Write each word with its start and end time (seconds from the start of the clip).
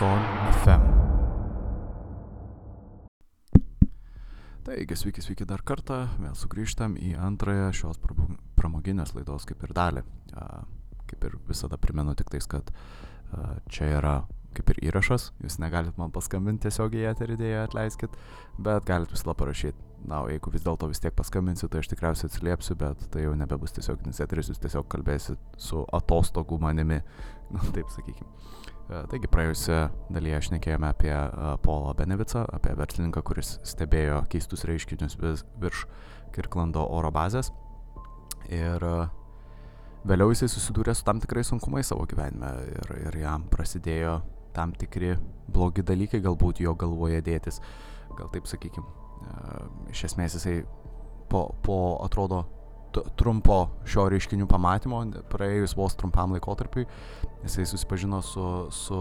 Son 0.00 0.22
FM. 0.64 0.80
Taigi, 4.64 4.96
sveiki, 4.96 5.20
sveiki 5.20 5.44
dar 5.44 5.60
kartą, 5.60 5.98
vėl 6.22 6.32
sugrįžtam 6.40 6.94
į 6.96 7.10
antrąją 7.20 7.66
šios 7.76 8.00
pramoginės 8.56 9.12
laidos 9.12 9.44
kaip 9.50 9.60
ir 9.66 9.74
dalį. 9.76 10.04
Kaip 11.10 11.26
ir 11.28 11.36
visada 11.50 11.76
primenu 11.76 12.14
tik 12.16 12.32
tais, 12.32 12.48
kad 12.48 12.72
čia 13.68 13.90
yra 13.98 14.14
kaip 14.56 14.72
ir 14.72 14.80
įrašas, 14.88 15.34
jūs 15.44 15.60
negalit 15.60 16.00
man 16.00 16.16
paskambinti 16.16 16.70
tiesiogiai 16.70 17.04
į 17.04 17.10
eterį, 17.12 17.36
dėja 17.42 17.68
atleiskit, 17.68 18.16
bet 18.56 18.88
galit 18.88 19.12
visada 19.12 19.36
parašyti. 19.36 19.84
Na, 20.08 20.22
o 20.24 20.32
jeigu 20.32 20.54
vis 20.56 20.64
dėlto 20.64 20.88
vis 20.88 21.04
tiek 21.04 21.12
paskambinsiu, 21.12 21.68
tai 21.68 21.84
aš 21.84 21.92
tikriausiai 21.92 22.32
atsiliepsiu, 22.32 22.80
bet 22.80 23.04
tai 23.12 23.26
jau 23.26 23.36
nebebus 23.36 23.76
tiesioginis 23.76 24.24
eteris, 24.24 24.48
jūs 24.48 24.64
tiesiog 24.64 24.88
kalbėsit 24.88 25.60
su 25.60 25.84
atostogų 26.00 26.56
manimi, 26.64 27.02
na, 27.52 27.68
taip 27.76 27.92
sakykime. 27.92 28.79
Taigi 28.90 29.28
praėjusią 29.30 29.80
dalyje 30.10 30.38
aš 30.40 30.48
nekėjome 30.56 30.88
apie 30.90 31.12
a, 31.14 31.54
Paulą 31.62 31.92
Benevicą, 31.98 32.42
apie 32.50 32.72
verslininką, 32.78 33.22
kuris 33.26 33.58
stebėjo 33.66 34.24
keistus 34.32 34.66
reiškinius 34.66 35.14
virš 35.20 35.84
Kirklando 36.34 36.82
oro 36.90 37.12
bazės. 37.14 37.52
Ir 38.50 38.82
a, 38.82 38.96
vėliau 40.10 40.34
jisai 40.34 40.50
susidūrė 40.50 40.96
su 40.96 41.06
tam 41.06 41.22
tikrais 41.22 41.52
sunkumais 41.52 41.92
savo 41.92 42.08
gyvenime 42.10 42.50
ir, 42.72 42.94
ir 43.06 43.20
jam 43.22 43.46
prasidėjo 43.52 44.18
tam 44.56 44.74
tikri 44.74 45.14
blogi 45.50 45.84
dalykai 45.86 46.22
galbūt 46.24 46.64
jo 46.64 46.74
galvoje 46.78 47.22
dėtis. 47.22 47.60
Gal 48.18 48.30
taip 48.34 48.48
sakykim. 48.50 48.86
Iš 49.92 50.08
esmės 50.10 50.34
jisai 50.34 50.62
po, 51.30 51.50
po 51.62 51.78
atrodo 52.02 52.42
trumpo 53.18 53.60
šio 53.88 54.08
reiškinių 54.12 54.46
pamatymo, 54.50 55.02
praėjus 55.32 55.76
vos 55.78 55.96
trumpam 55.98 56.34
laikotarpiui, 56.34 56.86
jisai 57.44 57.66
susipažino 57.68 58.22
su, 58.24 58.46
su 58.74 59.00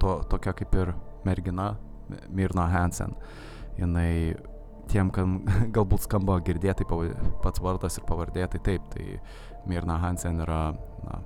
to, 0.00 0.18
tokia 0.30 0.54
kaip 0.56 0.74
ir 0.76 0.92
mergina 1.26 1.74
Mirna 2.28 2.68
Hansen. 2.70 3.16
Jinai 3.80 4.36
tiem, 4.90 5.10
kam 5.14 5.40
galbūt 5.76 6.06
skamba 6.06 6.38
girdėti 6.44 6.86
pats 7.42 7.62
vardas 7.62 7.98
ir 7.98 8.06
pavardė, 8.08 8.46
tai 8.52 8.62
taip, 8.70 8.86
tai 8.94 9.18
Mirna 9.66 9.98
Hansen 10.02 10.40
yra 10.44 10.60
na, 11.06 11.20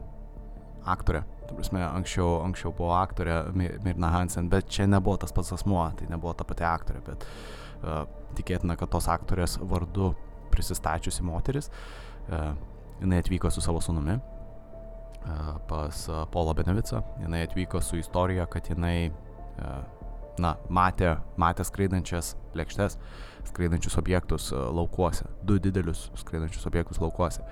aktorė. 0.88 1.24
Tu 1.48 1.56
prasme, 1.58 1.82
anksčiau, 1.82 2.40
anksčiau 2.46 2.72
buvo 2.76 2.94
aktorė 2.96 3.42
Mi- 3.58 3.74
Mirna 3.84 4.12
Hansen, 4.14 4.48
bet 4.52 4.70
čia 4.70 4.86
nebuvo 4.88 5.18
tas 5.20 5.34
pats 5.34 5.52
asmuo, 5.56 5.82
tai 5.98 6.08
nebuvo 6.10 6.32
ta 6.38 6.46
pati 6.46 6.64
aktorė, 6.66 7.02
bet 7.10 7.26
uh, 7.82 8.04
tikėtina, 8.38 8.78
kad 8.78 8.92
tos 8.94 9.10
aktorės 9.10 9.58
vardu 9.60 10.12
prisistačiusi 10.50 11.24
moteris, 11.26 11.70
uh, 12.28 12.52
jinai 13.00 13.22
atvyko 13.22 13.50
su 13.50 13.62
savo 13.64 13.80
sunumi 13.80 14.18
uh, 14.18 15.56
pas 15.68 16.04
uh, 16.08 16.24
Paulą 16.32 16.54
Benevicą, 16.58 17.02
jinai 17.22 17.44
atvyko 17.46 17.80
su 17.80 18.00
istorija, 18.00 18.46
kad 18.50 18.68
jinai 18.70 19.10
na, 20.40 20.54
matė, 20.72 21.14
matė 21.40 21.64
skraidančias 21.66 22.34
lėkštes, 22.56 22.96
skraidančius 23.50 23.98
objektus 24.00 24.50
laukuose, 24.52 25.26
du 25.46 25.58
didelius 25.62 26.08
skraidančius 26.22 26.66
objektus 26.70 27.00
laukuose. 27.02 27.44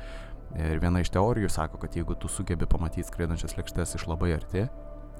Ir 0.56 0.80
viena 0.80 1.02
iš 1.04 1.10
teorijų 1.12 1.50
sako, 1.52 1.80
kad 1.82 1.96
jeigu 1.96 2.16
tu 2.16 2.30
sugebi 2.32 2.68
pamatyti 2.70 3.06
skraidančias 3.08 3.58
lėkštes 3.58 3.98
iš 3.98 4.06
labai 4.08 4.32
arti, 4.38 4.64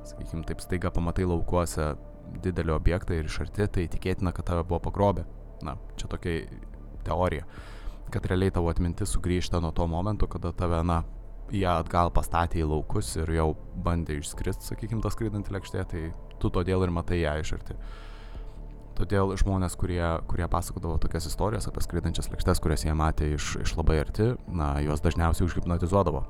sakykime, 0.08 0.46
taip 0.48 0.62
staiga 0.64 0.92
pamatai 0.94 1.26
laukuose 1.28 1.90
didelį 2.44 2.74
objektą 2.76 3.18
ir 3.18 3.28
iš 3.28 3.42
arti, 3.44 3.66
tai 3.74 3.86
tikėtina, 3.92 4.32
kad 4.36 4.48
tave 4.48 4.64
buvo 4.64 4.80
pagrobę. 4.88 5.26
Na, 5.64 5.74
čia 5.98 6.08
tokia 6.08 6.46
teorija. 7.06 7.46
Kad 8.12 8.26
realiai 8.30 8.54
tavo 8.54 8.70
atmintis 8.72 9.12
sugrįžta 9.12 9.60
nuo 9.60 9.70
to 9.76 9.86
momento, 9.86 10.26
kada 10.30 10.52
tave, 10.56 10.80
na, 10.86 11.02
ją 11.54 11.78
atgal 11.80 12.10
pastatė 12.12 12.62
į 12.62 12.68
laukus 12.68 13.14
ir 13.18 13.30
jau 13.32 13.48
bandė 13.84 14.18
išskristi, 14.20 14.68
sakykime, 14.68 15.02
tas 15.04 15.16
skraidantį 15.16 15.54
lėkštė, 15.54 15.84
tai 15.88 16.02
tu 16.40 16.50
todėl 16.52 16.84
ir 16.84 16.92
matai 16.94 17.22
ją 17.22 17.34
iš 17.42 17.54
arti. 17.58 17.76
Todėl 18.98 19.30
žmonės, 19.38 19.76
kurie, 19.78 20.02
kurie 20.26 20.48
pasakodavo 20.50 20.96
tokias 20.98 21.28
istorijas 21.30 21.68
apie 21.70 21.84
skraidančias 21.84 22.30
lėkštes, 22.32 22.60
kurias 22.62 22.82
jie 22.82 22.94
matė 22.98 23.30
iš, 23.36 23.52
iš 23.62 23.76
labai 23.78 24.00
arti, 24.02 24.32
na, 24.50 24.72
juos 24.82 25.04
dažniausiai 25.04 25.46
užhipnotizuodavo. 25.46 26.24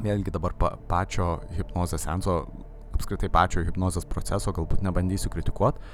Vėlgi 0.00 0.32
dabar 0.32 0.56
pa, 0.56 0.72
pačio 0.88 1.42
hipnozės 1.52 2.06
senso, 2.06 2.46
apskritai 2.96 3.28
pačio 3.32 3.60
hipnozės 3.66 4.08
proceso 4.08 4.54
galbūt 4.56 4.80
nebandysiu 4.86 5.28
kritikuoti, 5.34 5.84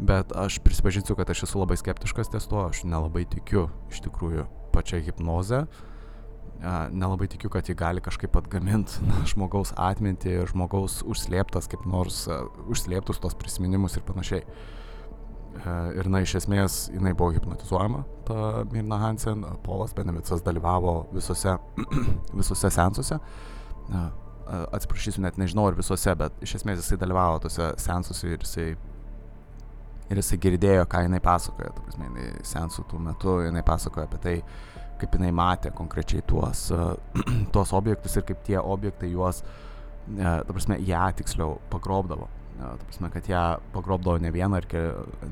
bet 0.00 0.32
aš 0.36 0.58
prisipažinsiu, 0.64 1.16
kad 1.18 1.30
aš 1.30 1.44
esu 1.48 1.60
labai 1.60 1.76
skeptiškas 1.80 2.32
ties 2.32 2.48
tuo, 2.50 2.66
aš 2.68 2.84
nelabai 2.88 3.24
tikiu 3.28 3.68
iš 3.92 4.02
tikrųjų 4.06 4.46
pačią 4.72 5.02
hipnozę, 5.04 5.66
nelabai 6.90 7.28
tikiu, 7.28 7.50
kad 7.50 7.68
ji 7.68 7.74
gali 7.74 8.00
kažkaip 8.00 8.36
atgaminti 8.36 9.02
na, 9.08 9.24
žmogaus 9.28 9.74
atmintį 9.76 10.36
ir 10.42 10.52
žmogaus 10.52 11.00
užslėptas 11.06 11.68
kaip 11.70 11.84
nors, 11.88 12.24
užslėptus 12.70 13.20
tos 13.22 13.36
prisiminimus 13.38 13.98
ir 13.98 14.06
panašiai. 14.06 14.46
Ir 15.98 16.08
na, 16.08 16.22
iš 16.24 16.38
esmės 16.40 16.86
jinai 16.90 17.12
buvo 17.12 17.34
hipnotizuojama, 17.34 18.06
ta 18.26 18.64
Mirna 18.72 18.96
Hansen, 19.02 19.44
Polas 19.66 19.92
Benevicas 19.94 20.40
dalyvavo 20.42 21.02
visose, 21.12 21.58
visose 22.40 22.70
sensuose. 22.72 23.18
Atsiprašysiu, 24.72 25.20
net 25.22 25.36
nežinau 25.38 25.68
ar 25.68 25.76
visose, 25.76 26.14
bet 26.18 26.40
iš 26.42 26.56
esmės 26.60 26.80
jisai 26.80 26.98
dalyvavo 27.02 27.42
tose 27.44 27.68
sensuose 27.78 28.32
ir 28.32 28.40
jisai, 28.40 28.66
ir 30.12 30.20
jisai 30.20 30.38
girdėjo, 30.42 30.84
ką 30.90 31.06
jinai 31.06 31.20
pasakoja. 31.24 31.72
Ta 31.74 31.84
prasme, 31.86 32.08
jinai 32.10 32.44
sensų 32.46 32.86
tų 32.90 33.00
metų 33.08 33.38
jinai 33.46 33.64
pasakoja 33.66 34.08
apie 34.08 34.20
tai, 34.22 34.36
kaip 35.00 35.18
jinai 35.18 35.32
matė 35.34 35.72
konkrečiai 35.74 36.22
tuos, 36.28 36.68
tuos 37.54 37.74
objektus 37.76 38.16
ir 38.18 38.26
kaip 38.28 38.44
tie 38.46 38.58
objektai 38.60 39.10
juos, 39.12 39.42
e, 39.42 40.22
ta 40.22 40.52
prasme, 40.52 40.78
ją 40.86 41.04
tiksliau 41.18 41.58
pagrobdavo. 41.72 42.28
Ja, 42.60 42.74
ta 42.78 42.88
prasme, 42.88 43.12
kad 43.14 43.30
ją 43.30 43.44
pagrobdavo 43.74 44.20
ne 44.22 44.32
vieną, 44.34 44.60
ar 44.60 44.68
ke, 44.70 44.82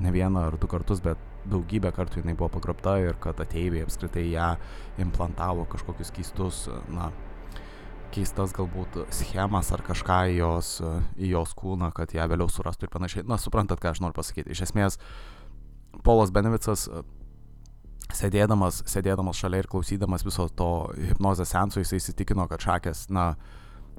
ne 0.00 0.14
vieną 0.14 0.48
ar 0.48 0.58
du 0.60 0.70
kartus, 0.70 1.02
bet 1.04 1.20
daugybę 1.50 1.92
kartų 1.96 2.20
jinai 2.20 2.36
buvo 2.36 2.50
pagrobta 2.58 2.98
ir 3.00 3.16
kad 3.22 3.38
ateiviai 3.40 3.86
apskritai 3.86 4.26
ją 4.28 4.52
implantavo 5.00 5.64
kažkokius 5.72 6.12
keistus, 6.16 6.66
na, 6.92 7.08
keistas 8.14 8.54
galbūt 8.56 9.00
schemas 9.14 9.70
ar 9.74 9.84
kažką 9.86 10.18
į 10.32 10.36
jos, 10.40 10.72
į 11.18 11.32
jos 11.34 11.54
kūną, 11.58 11.92
kad 11.96 12.12
ją 12.14 12.26
vėliau 12.30 12.50
surastų 12.50 12.88
ir 12.88 12.92
panašiai. 12.94 13.24
Na, 13.28 13.38
suprantat, 13.40 13.80
ką 13.82 13.94
aš 13.94 14.02
noriu 14.04 14.18
pasakyti. 14.18 14.52
Iš 14.54 14.66
esmės, 14.68 14.98
Polas 16.06 16.30
Benevicas 16.34 16.86
sėdėdamas, 18.16 18.82
sėdėdamas 18.90 19.38
šalia 19.38 19.62
ir 19.62 19.68
klausydamas 19.70 20.24
viso 20.26 20.48
to 20.56 20.70
hipnozės 20.98 21.52
senso, 21.54 21.82
jisai 21.82 22.00
įsitikino, 22.00 22.46
kad 22.50 22.62
šakės, 22.64 23.08
na, 23.14 23.34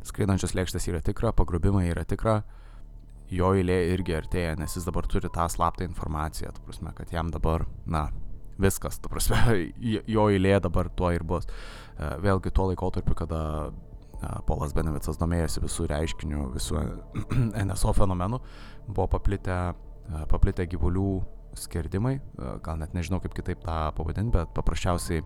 skraidančios 0.07 0.55
lėkštės 0.57 0.89
yra 0.91 1.01
tikra, 1.05 1.31
pagrobimai 1.35 1.85
yra 1.91 2.03
tikra, 2.07 2.41
jo 3.31 3.53
eilė 3.55 3.77
irgi 3.94 4.17
artėja, 4.17 4.57
nes 4.59 4.75
jis 4.75 4.88
dabar 4.88 5.07
turi 5.07 5.31
tą 5.31 5.47
slaptą 5.51 5.85
informaciją, 5.88 6.51
tu 6.55 6.66
prasme, 6.66 6.91
kad 6.97 7.13
jam 7.13 7.31
dabar, 7.31 7.66
na, 7.85 8.09
viskas, 8.61 9.00
tu 9.01 9.11
prasme, 9.11 9.39
jo 10.16 10.27
eilė 10.31 10.57
dabar 10.63 10.89
tuo 10.95 11.11
ir 11.16 11.23
bus. 11.27 11.47
E, 11.47 12.11
Vėlgi 12.25 12.53
tuo 12.55 12.71
laikotarpiu, 12.71 13.16
kada 13.23 13.41
Polas 14.45 14.73
Benevicas 14.77 15.17
domėjosi 15.17 15.63
visų 15.63 15.87
reiškinių, 15.91 16.41
visų 16.55 16.81
NSO 17.65 17.93
fenomenų, 17.97 18.41
buvo 18.87 19.07
paplitę, 19.15 19.59
paplitę 20.29 20.67
gyvulių 20.69 21.07
skerdimai, 21.57 22.19
gal 22.63 22.77
net 22.79 22.93
nežinau 22.95 23.19
kaip 23.23 23.33
kitaip 23.35 23.63
tą 23.65 23.77
pavadinti, 23.97 24.31
bet 24.35 24.53
paprasčiausiai 24.55 25.23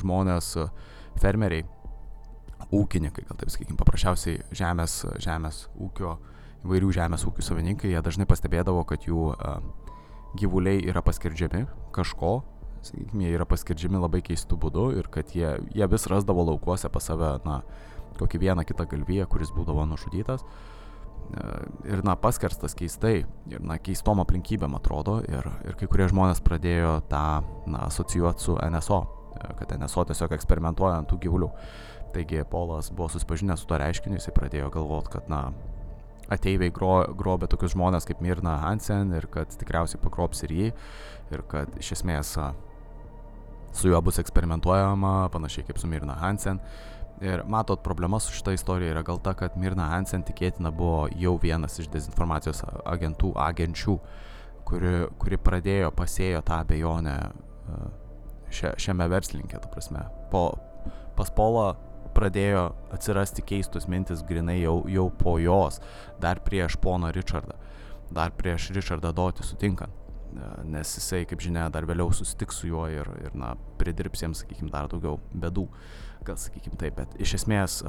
žmonės, 0.00 0.54
fermeriai, 1.20 1.66
ūkininkai, 2.74 3.24
gal 3.28 3.38
taip 3.40 3.52
sakykime, 3.52 3.78
paprasčiausiai 3.80 4.40
žemės, 4.56 5.00
žemės 5.22 5.64
ūkio, 5.80 6.16
įvairių 6.64 6.92
žemės 6.96 7.24
ūkių 7.28 7.44
savininkai, 7.44 7.92
jie 7.92 8.02
dažnai 8.04 8.28
pastebėdavo, 8.28 8.84
kad 8.88 9.06
jų 9.08 9.30
gyvuliai 10.38 10.82
yra 10.88 11.02
paskirdžiami 11.04 11.64
kažko, 11.96 12.40
sakykime, 12.86 13.26
jie 13.26 13.36
yra 13.38 13.46
paskirdžiami 13.48 14.00
labai 14.00 14.22
keistų 14.24 14.58
būdų 14.60 14.86
ir 15.00 15.08
kad 15.12 15.32
jie, 15.36 15.56
jie 15.74 15.88
vis 15.90 16.06
rasdavo 16.10 16.44
laukuose 16.48 16.90
pas 16.92 17.08
save, 17.10 17.32
na, 17.46 17.60
kokį 18.20 18.42
vieną 18.44 18.66
kitą 18.68 18.86
galviją, 18.90 19.26
kuris 19.30 19.52
būdavo 19.56 19.86
nužudytas. 19.88 20.44
E, 20.44 20.80
Ir, 21.86 22.02
na, 22.02 22.16
paskerstas 22.18 22.74
keistai, 22.74 23.22
ir, 23.48 23.60
na, 23.62 23.76
keistom 23.78 24.18
aplinkybėm 24.22 24.74
atrodo, 24.74 25.20
ir, 25.30 25.46
ir 25.68 25.76
kai 25.78 25.86
kurie 25.90 26.08
žmonės 26.10 26.42
pradėjo 26.42 26.96
tą, 27.10 27.40
na, 27.70 27.84
asocijuoti 27.86 28.42
su 28.42 28.56
NSO, 28.58 28.98
e, 29.38 29.52
kad 29.60 29.76
NSO 29.78 30.08
tiesiog 30.10 30.34
eksperimentuoja 30.34 30.98
ant 30.98 31.10
tų 31.12 31.20
gyvulių. 31.26 31.50
Taigi 32.10 32.42
Polas 32.50 32.90
buvo 32.90 33.06
susipažinęs 33.12 33.62
su 33.62 33.68
to 33.70 33.78
reiškiniu, 33.78 34.18
jisai 34.18 34.34
pradėjo 34.34 34.72
galvoti, 34.74 35.12
kad, 35.14 35.30
na, 35.30 35.44
ateiviai 36.34 36.74
gro, 36.74 36.96
grobė 37.18 37.46
tokius 37.50 37.76
žmonės 37.76 38.08
kaip 38.08 38.22
Mirna 38.24 38.56
Hansen 38.64 39.14
ir 39.14 39.26
kad 39.30 39.54
tikriausiai 39.60 40.02
pagrobs 40.02 40.42
ir 40.46 40.54
jį 40.56 40.68
ir 41.34 41.44
kad 41.50 41.78
iš 41.78 41.94
esmės 41.98 42.34
su 43.70 43.90
juo 43.90 44.00
bus 44.02 44.18
eksperimentuojama, 44.22 45.30
panašiai 45.30 45.66
kaip 45.68 45.78
su 45.78 45.90
Mirna 45.90 46.18
Hansen. 46.18 46.58
Ir 47.20 47.42
matot, 47.44 47.82
problema 47.84 48.20
su 48.20 48.32
šita 48.32 48.54
istorija 48.56 48.94
yra 48.94 49.02
gal 49.04 49.18
ta, 49.20 49.34
kad 49.36 49.56
Mirna 49.60 49.90
Hansen 49.90 50.22
tikėtina 50.24 50.70
buvo 50.72 51.04
jau 51.20 51.34
vienas 51.42 51.76
iš 51.82 51.90
dezinformacijos 51.92 52.62
agentų, 52.88 53.34
agenčių, 53.36 53.96
kuri, 54.64 54.94
kuri 55.20 55.38
pradėjo, 55.44 55.90
pasėjo 55.92 56.40
tą 56.48 56.62
abejonę 56.64 57.16
a, 57.20 57.82
šia, 58.48 58.72
šiame 58.80 59.08
verslininkė, 59.12 59.60
ta 59.60 59.68
prasme. 59.68 60.06
Po, 60.32 60.46
pas 61.18 61.28
Polą 61.36 61.74
pradėjo 62.16 62.70
atsirasti 62.94 63.44
keistus 63.46 63.88
mintis 63.90 64.24
grinai 64.26 64.60
jau, 64.62 64.80
jau 64.88 65.10
po 65.20 65.36
jos, 65.42 65.80
dar 66.22 66.40
prieš 66.46 66.78
poną 66.80 67.12
Richardą, 67.14 67.56
dar 68.10 68.32
prieš 68.36 68.70
Richardą 68.76 69.12
Dotį 69.12 69.46
sutinkant. 69.46 69.96
E, 70.30 70.50
nes 70.72 70.96
jisai, 70.96 71.24
kaip 71.28 71.42
žinia, 71.42 71.68
dar 71.74 71.86
vėliau 71.88 72.12
susitiks 72.14 72.62
su 72.62 72.70
juo 72.70 72.86
ir, 72.90 73.08
ir 73.20 73.34
na, 73.38 73.54
pridirbs 73.80 74.22
jiems, 74.24 74.44
sakykime, 74.44 74.70
dar 74.72 74.88
daugiau 74.90 75.18
bedų, 75.34 75.66
gal 76.26 76.38
sakykime 76.40 76.78
taip, 76.80 76.98
bet 77.00 77.14
iš 77.22 77.38
esmės 77.40 77.80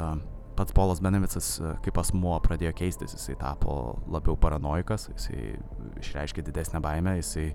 pats 0.57 0.75
Polas 0.75 1.01
Benevicas 1.03 1.53
kaip 1.85 1.97
asmuo 2.01 2.35
pradėjo 2.43 2.73
keistis, 2.77 3.15
jisai 3.15 3.37
tapo 3.39 3.77
labiau 4.11 4.35
paranoikas, 4.39 5.09
jisai 5.13 5.55
išreiškė 6.01 6.43
didesnę 6.47 6.81
baimę, 6.83 7.17
jisai 7.21 7.51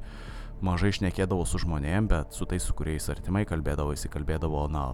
mažai 0.64 0.90
išnekėdavo 0.94 1.44
su 1.46 1.60
žmonėm, 1.62 2.08
bet 2.10 2.36
su 2.36 2.48
tais, 2.48 2.64
su 2.64 2.74
kuriais 2.76 3.10
artimai 3.12 3.44
kalbėdavo, 3.48 3.92
jisai 3.94 4.10
kalbėdavo, 4.14 4.64
na, 4.72 4.88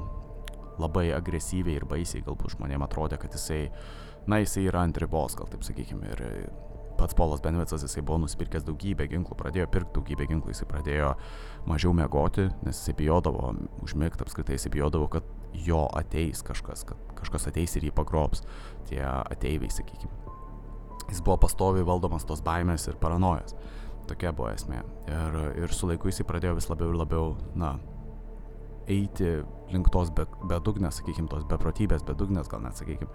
labai 0.83 1.11
agresyviai 1.15 1.79
ir 1.79 1.87
baisiai, 1.89 2.25
galbūt 2.27 2.57
žmonėm 2.57 2.85
atrodė, 2.87 3.21
kad 3.23 3.35
jisai, 3.37 3.67
na, 4.27 4.41
jisai 4.43 4.67
yra 4.71 4.83
ant 4.87 4.99
ribos, 4.99 5.37
gal 5.39 5.51
taip 5.53 5.65
sakykime, 5.67 6.15
ir 6.17 6.25
pats 6.99 7.17
Polas 7.19 7.43
Benvicas, 7.45 7.85
jisai 7.87 8.03
buvo 8.05 8.21
nusipirkęs 8.25 8.67
daugybę 8.67 9.07
ginklų, 9.11 9.37
pradėjo 9.39 9.69
pirkti 9.73 9.97
daugybę 9.99 10.27
ginklų, 10.31 10.53
jisai 10.55 10.69
pradėjo 10.71 11.13
mažiau 11.71 11.95
mėgoti, 11.97 12.49
nes 12.67 12.81
jisai 12.81 12.97
bijodavo 12.99 13.55
užmigti, 13.85 14.27
apskritai 14.27 14.59
jisai 14.59 14.75
bijodavo, 14.75 15.09
kad 15.13 15.29
jo 15.67 15.85
ateis 15.99 16.43
kažkas, 16.47 16.85
kad 16.89 17.13
kažkas 17.19 17.49
ateis 17.51 17.77
ir 17.77 17.87
jį 17.89 17.95
pagrobs, 17.97 18.45
tie 18.89 19.03
ateiviai, 19.05 19.71
sakykime. 19.73 20.13
Jis 21.11 21.23
buvo 21.25 21.37
pastoviai 21.43 21.85
valdomas 21.87 22.25
tos 22.27 22.43
baimės 22.45 22.87
ir 22.89 22.99
paranojos. 23.01 23.57
Tokia 24.09 24.33
buvo 24.35 24.51
esmė. 24.53 24.83
Ir, 25.11 25.41
ir 25.63 25.75
su 25.75 25.89
laiku 25.91 26.11
jisai 26.11 26.27
pradėjo 26.27 26.57
vis 26.59 26.69
labiau 26.71 26.91
ir 26.91 26.99
labiau, 26.99 27.35
na, 27.59 27.77
eiti 28.91 29.43
link 29.73 29.91
tos 29.95 30.11
bedugnės, 30.13 30.99
be 30.99 31.01
sakykime, 31.01 31.31
tos 31.31 31.45
beprotybės, 31.51 32.05
bedugnės 32.07 32.51
gal 32.51 32.65
net, 32.65 32.79
sakykime. 32.79 33.11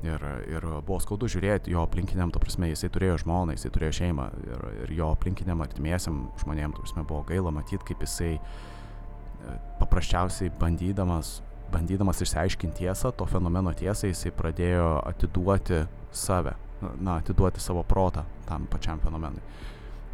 Ir, 0.00 0.22
ir 0.48 0.64
buvo 0.86 0.96
skaudu 1.02 1.28
žiūrėti 1.28 1.74
jo 1.74 1.82
aplinkiniam, 1.84 2.30
to 2.32 2.40
prasme, 2.40 2.70
jisai 2.70 2.88
turėjo 2.92 3.18
žmoną, 3.24 3.56
jisai 3.56 3.72
turėjo 3.74 3.96
šeimą 3.98 4.28
ir, 4.46 4.62
ir 4.86 4.92
jo 4.96 5.10
aplinkiniam 5.12 5.60
artimiesiam 5.60 6.22
žmonėm, 6.40 6.72
to 6.72 6.84
prasme, 6.86 7.04
buvo 7.08 7.20
gaila 7.28 7.52
matyti, 7.52 7.82
kaip 7.90 8.04
jisai 8.06 8.30
e, 8.38 9.56
paprasčiausiai 9.82 10.54
bandydamas 10.60 11.40
bandydamas 11.72 12.20
išsiaiškinti 12.24 12.84
tiesą, 12.84 13.12
to 13.16 13.26
fenomeno 13.30 13.72
tiesą, 13.76 14.10
jisai 14.10 14.32
pradėjo 14.36 14.88
atiduoti 15.08 15.84
save, 16.12 16.54
na, 17.00 17.18
atiduoti 17.18 17.62
savo 17.62 17.84
protą 17.86 18.24
tam 18.48 18.66
pačiam 18.70 19.02
fenomenui. 19.02 19.42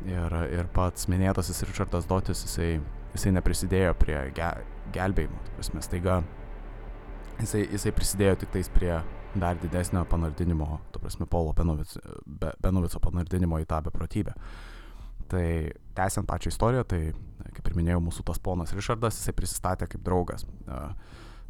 Ir, 0.06 0.35
ir 0.53 0.69
pats 0.76 1.08
minėtasis 1.08 1.64
Richardas 1.64 2.06
Dotis, 2.08 2.44
jisai, 2.44 2.75
jisai 3.14 3.32
neprisidėjo 3.38 3.94
prie 3.99 4.19
ge, 4.37 4.50
gelbėjimo, 4.94 5.38
prasme, 5.56 5.82
staiga 5.85 6.20
jisai, 7.41 7.67
jisai 7.73 7.93
prisidėjo 7.97 8.41
tik 8.43 8.52
tais 8.55 8.70
prie 8.73 8.93
dar 9.37 9.59
didesnio 9.61 10.05
panardinimo, 10.09 10.81
to 10.93 11.00
prasme, 11.02 11.26
Polo 11.29 11.52
Benovico, 11.56 12.00
Be, 12.25 12.52
Benovico 12.62 13.00
panardinimo 13.05 13.61
į 13.61 13.69
tą 13.69 13.82
beprotybę. 13.85 14.32
Tai 15.29 15.47
tęsiant 15.99 16.29
pačią 16.29 16.52
istoriją, 16.52 16.85
tai, 16.88 17.00
kaip 17.56 17.69
ir 17.69 17.76
minėjau, 17.76 18.00
mūsų 18.05 18.25
tas 18.29 18.41
ponas 18.41 18.73
Richardas, 18.76 19.19
jisai 19.19 19.35
prisistatė 19.37 19.88
kaip 19.91 20.05
draugas. 20.06 20.47
Uh, 20.64 20.93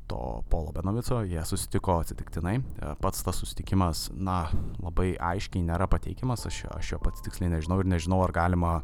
to 0.07 0.43
Polo 0.51 0.73
Benovico, 0.73 1.21
jie 1.27 1.43
susitiko 1.45 1.99
atsitiktinai. 2.03 2.57
E, 2.59 2.93
pats 3.03 3.25
tas 3.27 3.41
susitikimas, 3.43 4.07
na, 4.15 4.47
labai 4.83 5.15
aiškiai 5.33 5.65
nėra 5.67 5.89
pateikimas, 5.91 6.47
aš, 6.49 6.65
aš 6.77 6.93
jo 6.95 7.01
pats 7.03 7.25
tiksliai 7.27 7.51
nežinau 7.53 7.81
ir 7.83 7.91
nežinau, 7.91 8.21
ar 8.25 8.35
galima, 8.37 8.77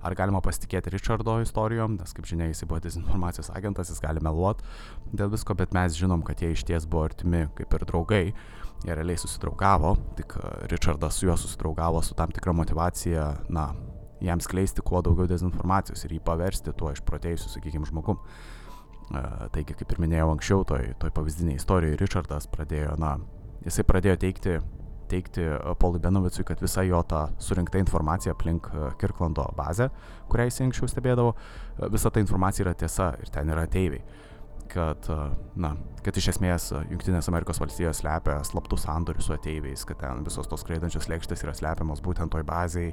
ar 0.00 0.16
galima 0.18 0.40
pasitikėti 0.44 0.94
Richardo 0.94 1.36
istorijom, 1.44 1.98
nes 2.00 2.16
kaip 2.16 2.28
žinia, 2.30 2.48
jis 2.50 2.64
buvo 2.64 2.80
dezinformacijos 2.84 3.52
agentas, 3.56 3.92
jis 3.92 4.00
gali 4.02 4.22
meluoti 4.24 4.64
dėl 5.12 5.32
visko, 5.34 5.56
bet 5.58 5.76
mes 5.76 5.98
žinom, 5.98 6.24
kad 6.26 6.40
jie 6.40 6.54
iš 6.54 6.64
ties 6.68 6.88
buvo 6.88 7.06
artimi 7.10 7.46
kaip 7.58 7.76
ir 7.76 7.86
draugai. 7.92 8.24
Jie 8.80 8.94
realiai 8.96 9.20
susidraugavo, 9.20 9.92
tik 10.16 10.38
e, 10.40 10.52
Richardas 10.72 11.20
su 11.20 11.28
juo 11.28 11.36
susidraugavo 11.36 12.00
su 12.02 12.16
tam 12.16 12.32
tikra 12.32 12.56
motivacija, 12.56 13.26
na, 13.52 13.70
jam 14.24 14.40
skleisti 14.40 14.84
kuo 14.84 15.02
daugiau 15.04 15.28
dezinformacijos 15.28 16.04
ir 16.04 16.16
jį 16.16 16.22
paversti 16.24 16.72
tuo 16.76 16.92
išprotėjusiu, 16.94 17.52
sakykime, 17.52 17.88
žmogum. 17.88 18.20
Taigi, 19.10 19.74
kaip 19.74 19.90
ir 19.90 20.02
minėjau 20.04 20.28
anksčiau, 20.36 20.64
toj, 20.68 20.92
toj 21.02 21.10
pavyzdiniai 21.16 21.58
istorijoje, 21.58 21.98
Richardas 21.98 22.46
pradėjo, 22.50 22.94
na, 23.00 23.16
jisai 23.64 23.82
pradėjo 23.88 24.20
teikti, 24.22 24.58
teikti 25.10 25.46
Polui 25.82 25.98
Benovicui, 26.02 26.44
kad 26.46 26.62
visa 26.62 26.84
jo 26.86 27.00
ta 27.10 27.24
surinkta 27.42 27.80
informacija 27.82 28.36
aplink 28.36 28.68
Kirklando 29.00 29.48
bazę, 29.58 29.88
kurią 30.30 30.46
jisai 30.46 30.68
anksčiau 30.68 30.90
stebėdavo, 30.92 31.32
visa 31.90 32.12
ta 32.14 32.22
informacija 32.22 32.68
yra 32.68 32.74
tiesa 32.78 33.12
ir 33.18 33.32
ten 33.34 33.50
yra 33.50 33.66
ateiviai. 33.66 34.04
Kad, 34.70 35.08
na, 35.58 35.72
kad 36.06 36.14
iš 36.14 36.28
esmės 36.36 36.68
Junktinės 36.70 37.26
Amerikos 37.32 37.58
valstijos 37.58 38.04
slepia 38.04 38.36
slaptus 38.46 38.84
sandorius 38.86 39.26
su 39.26 39.34
ateiviais, 39.34 39.82
kad 39.88 39.98
ten 39.98 40.22
visos 40.22 40.46
tos 40.46 40.62
skraidančios 40.62 41.10
lėkštės 41.10 41.42
yra 41.42 41.56
slepiamos 41.58 42.04
būtent 42.06 42.30
toj 42.30 42.46
bazai, 42.46 42.92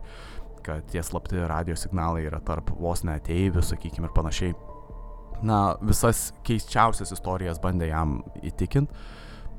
kad 0.65 0.89
tie 0.89 1.05
slapti 1.05 1.45
radio 1.45 1.77
signalai 1.77 2.25
yra 2.25 2.41
tarp 2.41 2.73
vos 2.81 3.05
ne 3.05 3.19
ateivių, 3.19 3.61
sakykime, 3.61 4.09
ir 4.09 4.17
panašiai 4.17 4.57
na, 5.45 5.77
visas 5.81 6.31
keiščiausias 6.47 7.13
istorijas 7.15 7.61
bandė 7.61 7.91
jam 7.91 8.21
įtikinti, 8.45 8.93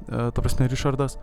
e, 0.09 0.29
ta 0.31 0.43
prasme, 0.43 0.69
Richardas. 0.71 1.19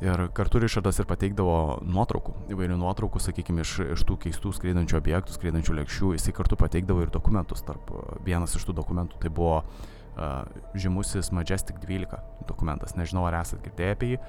Ir 0.00 0.30
kartu 0.32 0.62
Richardas 0.62 0.96
ir 1.02 1.04
pateikdavo 1.08 1.82
nuotraukų, 1.84 2.32
įvairių 2.54 2.78
nuotraukų, 2.80 3.20
sakykime, 3.20 3.66
iš, 3.66 3.74
iš 3.98 4.04
tų 4.08 4.16
keistų 4.22 4.54
skraidančių 4.56 4.96
objektų, 4.96 5.34
skraidančių 5.36 5.76
lėkščių, 5.76 6.12
jisai 6.16 6.32
kartu 6.36 6.56
pateikdavo 6.56 7.04
ir 7.04 7.12
dokumentus. 7.12 7.60
Tarp 7.66 7.90
vienas 8.24 8.56
iš 8.56 8.64
tų 8.64 8.78
dokumentų 8.78 9.20
tai 9.20 9.28
buvo 9.36 9.58
uh, 9.60 10.46
žymusis 10.72 11.28
Majestic 11.36 11.82
12 11.84 12.16
dokumentas. 12.48 12.96
Nežinau, 12.96 13.26
ar 13.28 13.42
esate 13.42 13.60
girdėję 13.66 13.98
apie 13.98 14.10
jį, 14.14 14.22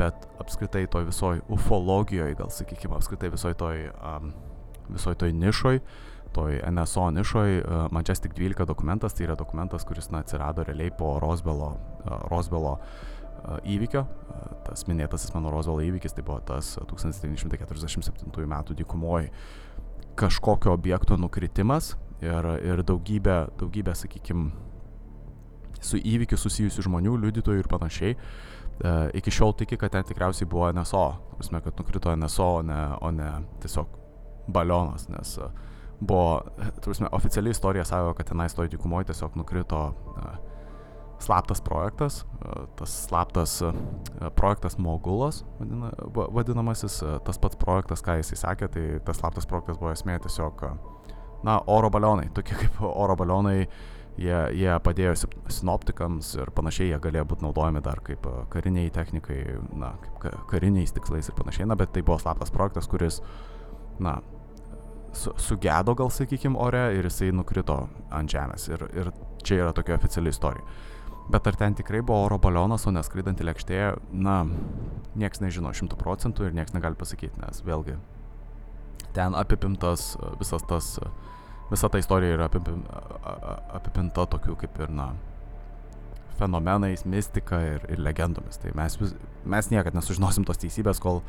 bet 0.00 0.26
apskritai 0.42 0.88
toj 0.90 1.06
visoj 1.12 1.44
ufologijoje, 1.54 2.34
gal 2.42 2.50
sakykime, 2.50 2.98
apskritai 2.98 3.30
visoj 3.30 3.54
toj, 3.62 3.86
um, 4.00 4.34
visoj 4.90 5.14
toj 5.22 5.36
nišoj, 5.38 5.84
uh, 5.84 6.15
toj 6.36 6.60
NSO 6.68 7.10
nišoj 7.16 7.58
uh, 7.58 7.86
Majestic 7.90 8.34
12 8.36 8.66
dokumentas, 8.68 9.14
tai 9.16 9.24
yra 9.24 9.36
dokumentas, 9.38 9.84
kuris 9.88 10.10
na, 10.12 10.20
atsirado 10.20 10.64
realiai 10.66 10.92
po 10.92 11.16
Rosbelo, 11.22 11.70
uh, 12.04 12.18
Rosbelo 12.30 12.76
uh, 12.76 13.56
įvykio. 13.64 14.04
Tas 14.66 14.84
minėtasis 14.90 15.32
mano 15.34 15.52
Rosbelo 15.54 15.80
įvykis 15.86 16.16
tai 16.16 16.24
buvo 16.26 16.42
tas 16.44 16.74
1947 16.76 18.44
m. 18.44 18.56
dykumoje 18.76 19.30
kažkokio 20.16 20.72
objekto 20.72 21.16
nukritimas 21.20 21.94
ir, 22.24 22.48
ir 22.64 22.82
daugybė, 22.84 23.36
daugybė 23.60 23.94
sakykime, 23.96 24.50
su 25.80 26.00
įvykiu 26.00 26.38
susijusių 26.40 26.86
žmonių, 26.88 27.16
liudytojų 27.24 27.64
ir 27.64 27.70
panašiai. 27.72 28.16
Uh, 28.76 29.08
iki 29.16 29.32
šiol 29.32 29.54
tiki, 29.56 29.78
kad 29.80 29.94
ten 29.94 30.04
tikriausiai 30.04 30.48
buvo 30.52 30.68
NSO, 30.76 31.06
prasme, 31.38 31.62
kad 31.64 31.80
nukrito 31.80 32.12
NSO, 32.12 32.50
o 32.58 32.66
ne, 32.66 32.82
o 33.00 33.12
ne 33.14 33.30
tiesiog 33.64 33.96
balionas, 34.52 35.08
nes 35.08 35.32
uh, 35.40 35.48
buvo, 36.00 36.42
turime, 36.84 37.08
oficialiai 37.12 37.50
istorija 37.50 37.84
sako, 37.84 38.14
kad 38.14 38.28
tenais 38.28 38.54
toj 38.54 38.68
dykumoje 38.68 39.10
tiesiog 39.10 39.36
nukrito 39.36 39.80
uh, 39.86 40.36
slaptas 41.18 41.60
projektas, 41.60 42.24
uh, 42.24 42.66
tas 42.76 42.92
slaptas 43.06 43.62
uh, 43.62 43.72
projektas 44.36 44.78
Mogulas, 44.78 45.44
vadina, 45.58 45.90
vadinamasis, 46.14 47.02
tas 47.24 47.38
pats 47.38 47.56
projektas, 47.56 48.04
ką 48.04 48.18
jisai 48.20 48.40
sakė, 48.42 48.68
tai 48.68 48.86
tas 49.04 49.20
slaptas 49.22 49.48
projektas 49.48 49.80
buvo 49.80 49.92
esmė 49.92 50.18
tiesiog, 50.24 50.66
na, 51.44 51.60
oro 51.66 51.90
balionai, 51.90 52.28
tokie 52.34 52.58
kaip 52.60 52.80
oro 52.84 53.16
balionai, 53.16 53.66
jie, 54.20 54.36
jie 54.56 54.76
padėjo 54.84 55.16
sinoptikams 55.52 56.34
ir 56.40 56.52
panašiai, 56.56 56.92
jie 56.92 57.00
galėjo 57.02 57.26
būti 57.32 57.46
naudojami 57.46 57.82
dar 57.84 58.00
kaip 58.04 58.28
kariniai 58.52 58.92
technikai, 58.92 59.42
na, 59.76 59.94
kaip 60.22 60.40
kariniais 60.52 60.94
tikslais 60.96 61.28
ir 61.28 61.36
panašiai, 61.38 61.68
na, 61.70 61.76
bet 61.78 61.92
tai 61.96 62.04
buvo 62.04 62.18
slaptas 62.20 62.52
projektas, 62.52 62.88
kuris, 62.90 63.22
na, 64.02 64.18
su, 65.12 65.34
sugedo 65.36 65.94
gal 65.94 66.10
sakykim 66.10 66.56
ore 66.56 66.88
ir 66.96 67.06
jisai 67.08 67.30
nukrito 67.34 67.78
ant 68.10 68.30
žemės. 68.30 68.68
Ir, 68.72 68.86
ir 68.96 69.12
čia 69.44 69.62
yra 69.62 69.72
tokia 69.76 69.98
oficiali 69.98 70.32
istorija. 70.34 70.64
Bet 71.30 71.46
ar 71.50 71.56
ten 71.58 71.74
tikrai 71.74 72.04
buvo 72.06 72.24
oro 72.28 72.38
balionas, 72.38 72.86
o 72.86 72.92
neskraidanti 72.94 73.46
lėkštė, 73.46 73.80
na, 74.14 74.44
nieks 75.18 75.42
nežino 75.42 75.72
šimtų 75.74 75.98
procentų 75.98 76.46
ir 76.46 76.54
nieks 76.54 76.76
negali 76.76 76.94
pasakyti, 76.98 77.42
nes 77.42 77.64
vėlgi 77.66 77.96
ten 79.16 79.34
apipimtas 79.34 80.16
visas 80.40 80.62
tas, 80.68 80.98
visa 81.70 81.88
ta 81.88 81.98
istorija 81.98 82.36
yra 82.36 82.50
apipinta 82.50 84.26
tokių 84.28 84.58
kaip 84.60 84.76
ir, 84.84 84.92
na, 84.92 85.08
fenomenais, 86.36 87.06
mistika 87.08 87.62
ir, 87.64 87.86
ir 87.92 88.02
legendomis. 88.04 88.60
Tai 88.60 88.74
mes, 88.76 88.98
vis, 89.00 89.14
mes 89.48 89.70
niekada 89.72 89.96
nesužinosim 89.96 90.44
tos 90.44 90.60
teisybės, 90.60 91.00
kol 91.00 91.22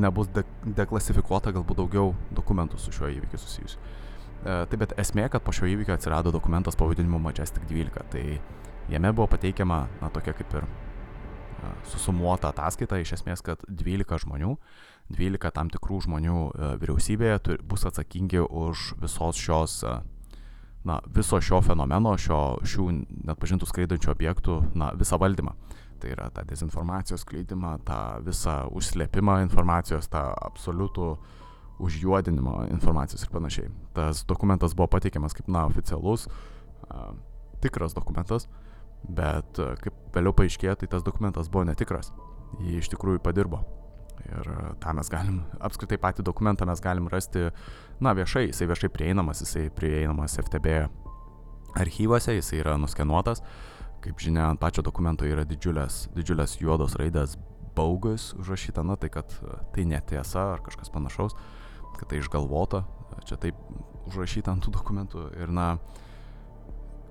nebus 0.00 0.30
de, 0.34 0.44
deklasifikuota 0.78 1.52
galbūt 1.54 1.80
daugiau 1.80 2.12
dokumentų 2.34 2.80
su 2.80 2.94
šiuo 2.94 3.10
įvykiu 3.16 3.40
susijusiu. 3.40 3.80
E, 4.38 4.58
tai 4.70 4.78
bet 4.78 4.94
esmė, 5.00 5.26
kad 5.32 5.42
po 5.44 5.54
šio 5.54 5.66
įvykio 5.72 5.96
atsirado 5.96 6.32
dokumentas 6.34 6.78
pavadinimu 6.78 7.20
Majestic 7.22 7.66
12. 7.70 8.04
Tai 8.12 8.24
jame 8.92 9.12
buvo 9.12 9.26
pateikiama, 9.34 9.86
na, 10.02 10.10
tokia 10.14 10.34
kaip 10.38 10.54
ir 10.60 10.66
e, 10.68 11.72
susumuota 11.90 12.52
ataskaita, 12.52 13.00
iš 13.02 13.16
esmės, 13.18 13.42
kad 13.44 13.64
12 13.66 14.22
žmonių, 14.24 14.54
12 15.14 15.54
tam 15.56 15.72
tikrų 15.74 16.04
žmonių 16.06 16.36
e, 16.46 16.70
vyriausybėje 16.84 17.42
turi, 17.48 17.66
bus 17.66 17.86
atsakingi 17.88 18.44
už 18.46 18.92
visos 19.02 19.42
šios, 19.42 19.80
na, 20.86 21.00
viso 21.14 21.42
šio 21.42 21.58
fenomeno, 21.66 22.14
šio, 22.20 22.42
šių 22.62 22.88
net 23.26 23.42
pažintų 23.42 23.66
skraidančių 23.68 24.14
objektų, 24.14 24.60
na, 24.78 24.92
visą 24.98 25.18
valdymą. 25.18 25.56
Tai 25.98 26.12
yra 26.14 26.28
tą 26.30 26.44
dezinformacijos 26.46 27.24
skleidimą, 27.24 27.72
tą 27.86 27.98
visą 28.26 28.60
užslėpimą 28.78 29.40
informacijos, 29.46 30.06
tą 30.12 30.22
absoliutų 30.46 31.08
užjuodinimo 31.82 32.68
informacijos 32.74 33.24
ir 33.24 33.32
panašiai. 33.34 33.70
Tas 33.94 34.24
dokumentas 34.26 34.74
buvo 34.78 34.88
pateikiamas 34.94 35.34
kaip, 35.34 35.50
na, 35.50 35.64
oficialus, 35.70 36.26
tikras 37.62 37.94
dokumentas, 37.94 38.48
bet 39.02 39.58
kaip 39.82 39.98
vėliau 40.14 40.34
paaiškėjo, 40.38 40.78
tai 40.80 40.90
tas 40.90 41.06
dokumentas 41.06 41.50
buvo 41.50 41.66
netikras. 41.68 42.12
Jį 42.62 42.78
iš 42.82 42.90
tikrųjų 42.94 43.22
padirbo. 43.22 43.62
Ir 44.26 44.48
tą 44.82 44.92
mes 44.98 45.10
galim, 45.12 45.42
apskritai 45.62 45.98
patį 46.02 46.24
dokumentą 46.26 46.66
mes 46.66 46.80
galim 46.82 47.06
rasti, 47.10 47.48
na, 48.02 48.14
viešai, 48.18 48.48
jisai 48.48 48.66
viešai 48.70 48.90
prieinamas, 48.92 49.44
jisai 49.44 49.68
prieinamas 49.74 50.34
FTB 50.42 50.80
archyvose, 51.78 52.34
jisai 52.38 52.62
yra 52.64 52.74
nuskenuotas. 52.80 53.44
Kaip 54.04 54.20
žinia, 54.22 54.46
ant 54.48 54.60
pačio 54.62 54.84
dokumento 54.86 55.26
yra 55.26 55.44
didžiulės, 55.48 56.06
didžiulės 56.14 56.58
juodos 56.62 56.96
raidės 57.00 57.36
baugus 57.78 58.32
užrašyta, 58.38 58.84
na 58.86 58.98
tai 58.98 59.10
kad 59.14 59.32
tai 59.74 59.86
netiesa 59.86 60.52
ar 60.54 60.62
kažkas 60.66 60.90
panašaus, 60.94 61.34
kad 61.98 62.06
tai 62.10 62.20
išgalvota, 62.22 62.84
čia 63.26 63.38
taip 63.42 63.58
užrašyta 64.08 64.54
ant 64.54 64.64
tų 64.64 64.74
dokumentų. 64.78 65.24
Ir 65.42 65.50
na, 65.54 65.72
uh, 65.74 66.04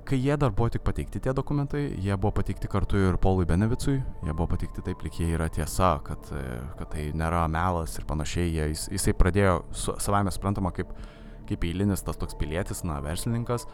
kai 0.07 0.17
jie 0.23 0.35
dar 0.39 0.53
buvo 0.55 0.69
tik 0.71 0.83
pateikti 0.87 1.19
tie 1.19 1.33
dokumentai, 1.35 1.81
jie 1.99 2.15
buvo 2.15 2.31
pateikti 2.39 2.69
kartu 2.71 2.99
ir 3.09 3.17
Paului 3.19 3.45
Benevicui, 3.45 3.97
jie 4.23 4.33
buvo 4.33 4.47
pateikti 4.53 4.83
taip, 4.85 5.03
lyg 5.03 5.19
jie 5.19 5.27
yra 5.35 5.49
tiesa, 5.51 5.97
kad, 6.07 6.29
kad 6.79 6.91
tai 6.93 7.09
nėra 7.17 7.43
melas 7.51 7.97
ir 7.99 8.07
panašiai, 8.07 8.47
jie, 8.47 8.69
jis, 8.71 8.85
jisai 8.95 9.15
pradėjo 9.19 9.57
savame 9.75 10.31
suprantama 10.31 10.71
kaip, 10.75 10.93
kaip 11.49 11.67
eilinis 11.67 12.05
tas 12.07 12.19
toks 12.19 12.37
pilietis, 12.39 12.85
na, 12.87 13.01
verslininkas 13.03 13.67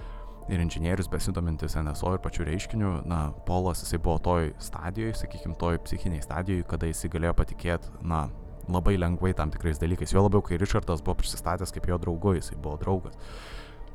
ir 0.52 0.60
inžinierius 0.60 1.10
besidomintis 1.12 1.78
NSO 1.80 2.16
ir 2.18 2.22
pačių 2.24 2.48
reiškinių, 2.50 2.94
na, 3.08 3.20
Polas 3.48 3.84
jisai 3.84 4.00
buvo 4.04 4.20
toj 4.24 4.52
stadijoje, 4.62 5.16
sakykime, 5.22 5.56
toj 5.60 5.80
psichiniai 5.86 6.24
stadijoje, 6.24 6.68
kada 6.68 6.90
jisai 6.90 7.12
galėjo 7.14 7.36
patikėti, 7.40 7.94
na, 8.02 8.26
labai 8.72 8.96
lengvai 9.00 9.34
tam 9.36 9.52
tikrais 9.52 9.80
dalykais, 9.82 10.14
jo 10.16 10.24
labiau, 10.24 10.44
kai 10.46 10.60
Richardas 10.60 11.04
buvo 11.04 11.18
prisistatęs 11.20 11.74
kaip 11.76 11.88
jo 11.90 12.00
draugu, 12.00 12.36
jisai 12.38 12.58
buvo 12.60 12.78
draugas. 12.82 13.18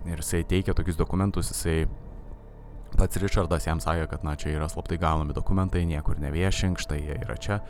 Ir 0.06 0.20
jisai 0.22 0.44
teikia 0.48 0.76
tokius 0.76 0.98
dokumentus, 1.00 1.52
jisai 1.52 1.86
Pats 2.96 3.20
Richardas 3.20 3.66
jam 3.66 3.82
sakė, 3.84 4.06
kad 4.08 4.24
na 4.24 4.32
čia 4.38 4.54
yra 4.56 4.68
slaptai 4.70 4.96
gaunami 5.00 5.34
dokumentai, 5.36 5.84
niekur 5.86 6.18
neviešink, 6.22 6.80
štai 6.80 7.02
jie 7.02 7.18
yra 7.20 7.36
čia. 7.36 7.60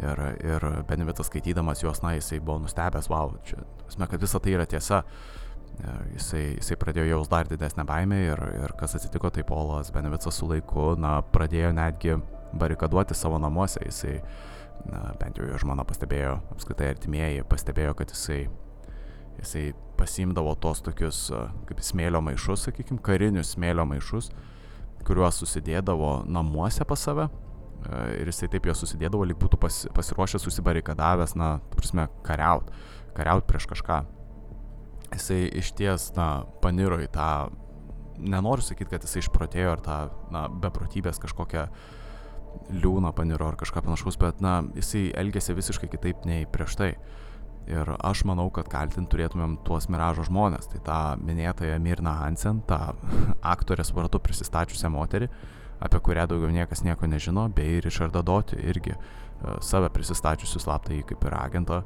Ir, 0.00 0.20
ir 0.44 0.66
Benevicas 0.88 1.28
skaitydamas 1.28 1.82
juos, 1.82 2.02
na, 2.04 2.14
jisai 2.16 2.40
buvo 2.40 2.58
nustebęs, 2.62 3.08
wow, 3.12 3.32
čia, 3.48 3.64
esmė, 3.88 4.08
kad 4.12 4.22
visa 4.22 4.40
tai 4.40 4.54
yra 4.56 4.66
tiesa. 4.68 5.02
Jisai, 6.12 6.58
jisai 6.58 6.76
pradėjo 6.78 7.08
jaus 7.08 7.30
dar 7.32 7.48
didesnę 7.48 7.84
baimę 7.88 8.18
ir, 8.22 8.40
ir 8.60 8.74
kas 8.78 8.94
atsitiko, 8.98 9.30
tai 9.34 9.42
Polas 9.46 9.90
Benevicas 9.94 10.36
su 10.38 10.46
laiku, 10.46 10.92
na, 11.00 11.16
pradėjo 11.34 11.72
netgi 11.74 12.18
barikaduoti 12.58 13.16
savo 13.18 13.40
namuose. 13.42 13.80
Jisai, 13.88 14.18
na, 14.86 15.00
bent 15.18 15.40
jau 15.40 15.48
jo 15.48 15.58
žmona 15.62 15.86
pastebėjo, 15.88 16.36
apskritai 16.54 16.92
artimieji 16.92 17.46
pastebėjo, 17.48 17.96
kad 17.98 18.14
jisai, 18.14 18.44
jisai 19.40 19.64
pasimdavo 19.98 20.54
tos 20.62 20.84
tokius, 20.84 21.24
kaip 21.66 21.82
smėlio 21.82 22.22
maišus, 22.24 22.68
sakykime, 22.68 23.02
karinius 23.02 23.56
smėlio 23.56 23.88
maišus, 23.88 24.30
kuriuos 25.08 25.42
susidėdavo 25.42 26.20
namuose 26.30 26.86
pas 26.86 27.08
save. 27.08 27.30
Ir 28.20 28.28
jisai 28.30 28.46
taip 28.52 28.68
juos 28.68 28.78
susidėdavo, 28.84 29.26
lyg 29.26 29.40
būtų 29.40 29.58
pas, 29.58 29.84
pasiruošęs 29.96 30.44
susibarikadavęs, 30.46 31.34
na, 31.34 31.56
prasme, 31.74 32.06
kariaut, 32.22 32.68
kariaut 33.16 33.48
prieš 33.48 33.66
kažką. 33.72 34.04
Jisai 35.12 35.46
iš 35.60 35.72
ties, 35.76 36.10
na, 36.16 36.44
paniro 36.62 36.98
į 37.02 37.08
tą, 37.12 37.50
nenoriu 38.22 38.64
sakyti, 38.64 38.90
kad 38.94 39.04
jisai 39.04 39.22
išprotėjo 39.24 39.74
ar 39.74 39.82
tą, 39.84 39.98
na, 40.32 40.46
beprotybės 40.48 41.20
kažkokią 41.22 41.66
liūną 42.82 43.12
paniro 43.16 43.48
ar 43.48 43.58
kažką 43.60 43.82
panašaus, 43.84 44.18
bet, 44.20 44.40
na, 44.44 44.60
jisai 44.76 45.10
elgėsi 45.18 45.56
visiškai 45.56 45.90
kitaip 45.92 46.26
nei 46.28 46.46
prieš 46.48 46.78
tai. 46.80 46.92
Ir 47.70 47.86
aš 48.02 48.24
manau, 48.26 48.48
kad 48.50 48.66
kaltinti 48.66 49.12
turėtumėm 49.12 49.60
tuos 49.66 49.86
miražo 49.92 50.24
žmonės. 50.26 50.66
Tai 50.72 50.80
tą 50.82 51.00
minėtąją 51.22 51.76
Mirna 51.82 52.16
Hansen, 52.18 52.58
tą 52.66 52.96
aktorės 53.54 53.92
vardu 53.94 54.18
prisistačiusią 54.22 54.90
moterį, 54.90 55.28
apie 55.82 56.00
kurią 56.02 56.26
daugiau 56.30 56.50
niekas 56.54 56.82
nieko 56.86 57.06
nežino, 57.10 57.46
bei 57.54 57.78
Richardą 57.84 58.24
Dotį 58.26 58.58
irgi 58.66 58.96
uh, 58.96 59.58
save 59.62 59.92
prisistačiusiu 59.94 60.62
slaptai 60.62 61.02
kaip 61.06 61.22
ir 61.26 61.38
agentą, 61.38 61.82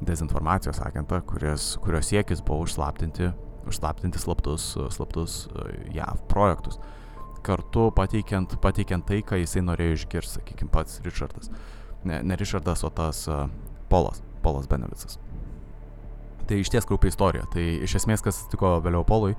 dezinformacijos 0.00 0.80
agentą, 0.84 1.20
kuris, 1.26 1.74
kurio 1.84 2.00
siekis 2.04 2.42
buvo 2.44 2.64
užslaptinti, 2.64 3.30
užslaptinti 3.68 4.18
slaptus, 4.18 4.72
slaptus 4.90 5.46
uh, 5.52 5.68
JAV 5.94 6.24
projektus. 6.28 6.80
Kartu 7.44 7.88
pateikiant, 7.96 8.56
pateikiant 8.60 9.06
tai, 9.08 9.22
ką 9.24 9.38
jisai 9.40 9.62
norėjo 9.64 10.00
išgirsti, 10.00 10.40
sakykime, 10.40 10.72
pats 10.72 11.00
Richardas. 11.04 11.52
Ne, 12.04 12.20
ne 12.24 12.36
Richardas, 12.36 12.84
o 12.84 12.92
tas 12.92 13.26
uh, 13.28 13.46
Polas. 13.88 14.22
Polas 14.44 14.68
Benevicas. 14.68 15.18
Tai 16.48 16.58
iš 16.58 16.70
ties 16.72 16.86
krūpia 16.88 17.12
istorija. 17.12 17.44
Tai 17.52 17.62
iš 17.86 18.00
esmės, 18.00 18.24
kas 18.24 18.40
atsitiko 18.40 18.74
vėliau 18.84 19.04
Polui, 19.06 19.34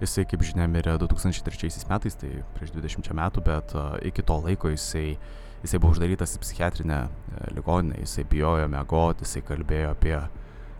jisai, 0.00 0.24
kaip 0.28 0.44
žinia, 0.44 0.66
mirė 0.70 0.96
2003 1.00 1.86
metais, 1.90 2.16
tai 2.18 2.32
prieš 2.56 2.72
20 2.74 3.12
metų, 3.16 3.44
bet 3.46 3.76
uh, 3.76 3.96
iki 4.04 4.24
to 4.26 4.40
laiko 4.44 4.72
jisai, 4.72 5.18
jisai 5.64 5.80
buvo 5.82 5.94
uždarytas 5.96 6.36
į 6.36 6.42
psichiatrinę 6.42 6.98
uh, 7.06 7.46
ligoninę, 7.56 8.00
jisai 8.02 8.26
bijojo 8.30 8.68
mėgoti, 8.72 9.26
jisai 9.26 9.42
kalbėjo 9.46 9.94
apie, 9.94 10.18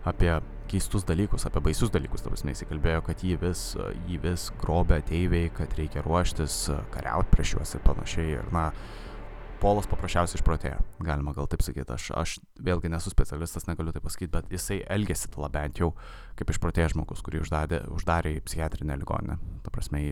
apie 0.06 0.30
keistus 0.70 1.06
dalykus, 1.06 1.46
apie 1.46 1.62
baisius 1.62 1.92
dalykus, 1.94 2.24
ta 2.24 2.32
prasme, 2.32 2.54
jisai 2.54 2.68
kalbėjo, 2.70 3.02
kad 3.06 3.24
jį 3.24 3.40
vis, 3.42 3.66
jį 4.08 4.20
vis 4.24 4.50
grobia 4.60 5.00
ateiviai, 5.02 5.50
kad 5.54 5.74
reikia 5.78 6.04
ruoštis, 6.06 6.62
uh, 6.74 6.86
kariauti 6.94 7.32
prieš 7.34 7.56
juos 7.56 7.76
ir 7.78 7.84
panašiai. 7.86 8.38
Ir, 8.38 8.54
na, 8.54 8.70
Polas 9.56 9.86
paprasčiausiai 9.88 10.36
išprotėjo, 10.36 10.80
galima 11.00 11.32
gal 11.32 11.46
taip 11.48 11.62
sakyti. 11.64 11.88
Aš, 11.94 12.10
aš 12.12 12.32
vėlgi 12.60 12.90
nesu 12.92 13.08
specialistas, 13.08 13.64
negaliu 13.64 13.94
tai 13.94 14.02
pasakyti, 14.04 14.28
bet 14.34 14.50
jisai 14.52 14.82
elgėsi 14.92 15.30
tada 15.32 15.48
bent 15.54 15.80
jau 15.80 15.94
kaip 16.36 16.52
išprotėjęs 16.52 16.92
žmogus, 16.92 17.22
kurį 17.24 17.40
uždarė, 17.40 17.80
uždarė 17.96 18.34
į 18.36 18.42
psichiatrinę 18.44 18.98
ligoninę. 19.00 19.38
Ta 19.64 19.72
prasme, 19.72 20.02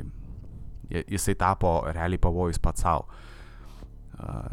jisai 0.89 1.37
tapo 1.41 1.77
realiai 1.91 2.23
pavojus 2.25 2.63
pats 2.63 2.87
savo. 2.87 3.05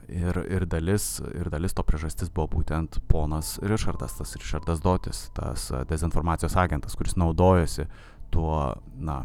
Ir, 0.10 0.38
ir, 0.50 0.66
dalis, 0.66 1.20
ir 1.38 1.50
dalis 1.54 1.76
to 1.78 1.84
priežastis 1.86 2.32
buvo 2.34 2.48
būtent 2.58 2.98
ponas 3.12 3.60
Richardas, 3.62 4.16
tas 4.18 4.34
Richardas 4.36 4.82
Dotis, 4.82 5.28
tas 5.38 5.68
dezinformacijos 5.90 6.56
agentas, 6.58 6.98
kuris 6.98 7.14
naudojosi 7.20 7.86
tuo, 8.34 8.74
na, 8.98 9.22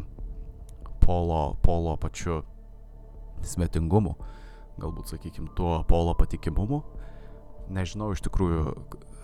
polo, 1.00 1.56
polo 1.64 1.96
pačiu 1.96 2.42
svetingumu. 3.46 4.16
Galbūt, 4.76 5.14
sakykime, 5.14 5.54
tuo 5.56 5.80
polo 5.88 6.12
patikimumu. 6.18 6.82
Nežinau, 7.72 8.12
iš 8.12 8.20
tikrųjų, 8.26 8.74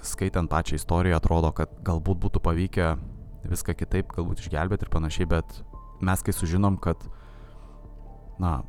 skaitant 0.06 0.50
pačią 0.50 0.80
istoriją, 0.80 1.20
atrodo, 1.20 1.52
kad 1.54 1.74
galbūt 1.84 2.22
būtų 2.24 2.42
pavykę 2.42 2.94
viską 3.52 3.76
kitaip, 3.78 4.14
galbūt 4.16 4.40
išgelbėti 4.40 4.86
ir 4.86 4.92
panašiai, 4.94 5.28
bet 5.28 5.60
mes 6.02 6.24
kai 6.24 6.34
sužinom, 6.34 6.80
kad, 6.82 7.04
na, 8.40 8.62